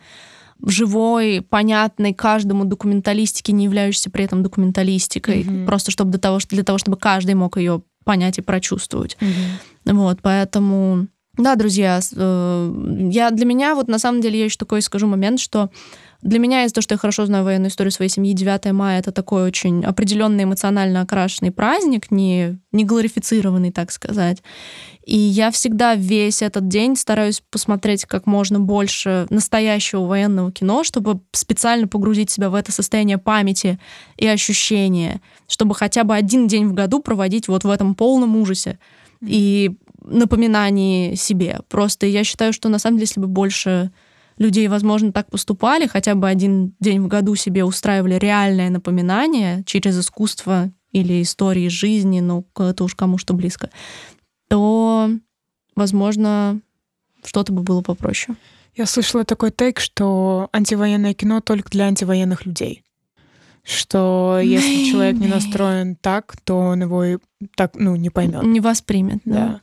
[0.64, 5.66] живой, понятной каждому документалистике, не являющейся при этом документалистикой, mm-hmm.
[5.66, 9.16] просто чтобы для того, для того, чтобы каждый мог ее понять и прочувствовать.
[9.20, 9.92] Mm-hmm.
[9.94, 14.82] Вот, поэтому, да, друзья, э, я для меня вот на самом деле я еще такой
[14.82, 15.70] скажу момент, что
[16.22, 19.12] для меня из-за того, что я хорошо знаю военную историю своей семьи, 9 мая— это
[19.12, 24.42] такой очень определенный эмоционально окрашенный праздник, не, не глорифицированный, так сказать.
[25.06, 31.20] И я всегда весь этот день стараюсь посмотреть как можно больше настоящего военного кино, чтобы
[31.32, 33.78] специально погрузить себя в это состояние памяти
[34.16, 38.80] и ощущения, чтобы хотя бы один день в году проводить вот в этом полном ужасе
[39.22, 39.70] и
[40.02, 41.60] напоминании себе.
[41.68, 43.92] Просто я считаю, что на самом деле, если бы больше
[44.38, 49.98] людей, возможно, так поступали, хотя бы один день в году себе устраивали реальное напоминание через
[49.98, 53.70] искусство или истории жизни, ну, это уж кому что близко,
[54.48, 55.10] то,
[55.76, 56.60] возможно,
[57.24, 58.36] что-то бы было попроще.
[58.74, 62.84] Я слышала такой тейк, что антивоенное кино только для антивоенных людей
[63.68, 67.18] что если человек не настроен так, то он его и
[67.54, 68.42] так, ну, не поймет.
[68.42, 69.34] Не воспримет, да.
[69.34, 69.60] да.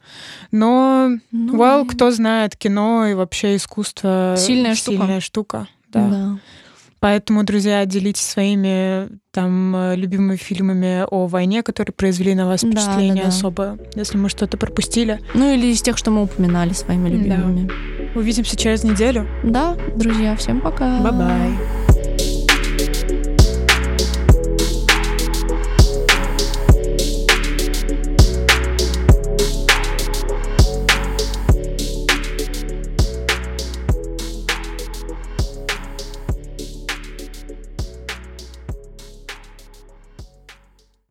[0.51, 5.65] Но, ну, well, кто знает, кино и вообще искусство сильная, сильная штука.
[5.65, 6.09] штука да.
[6.09, 6.39] да.
[6.99, 13.21] Поэтому, друзья, делитесь своими там любимыми фильмами о войне, которые произвели на вас впечатление да,
[13.21, 13.37] да, да.
[13.37, 15.19] особо, если мы что-то пропустили.
[15.33, 17.67] Ну или из тех, что мы упоминали своими любимыми.
[17.67, 18.19] Да.
[18.19, 19.27] Увидимся через неделю.
[19.43, 20.99] Да, друзья, всем пока.
[21.01, 21.84] Bye-bye.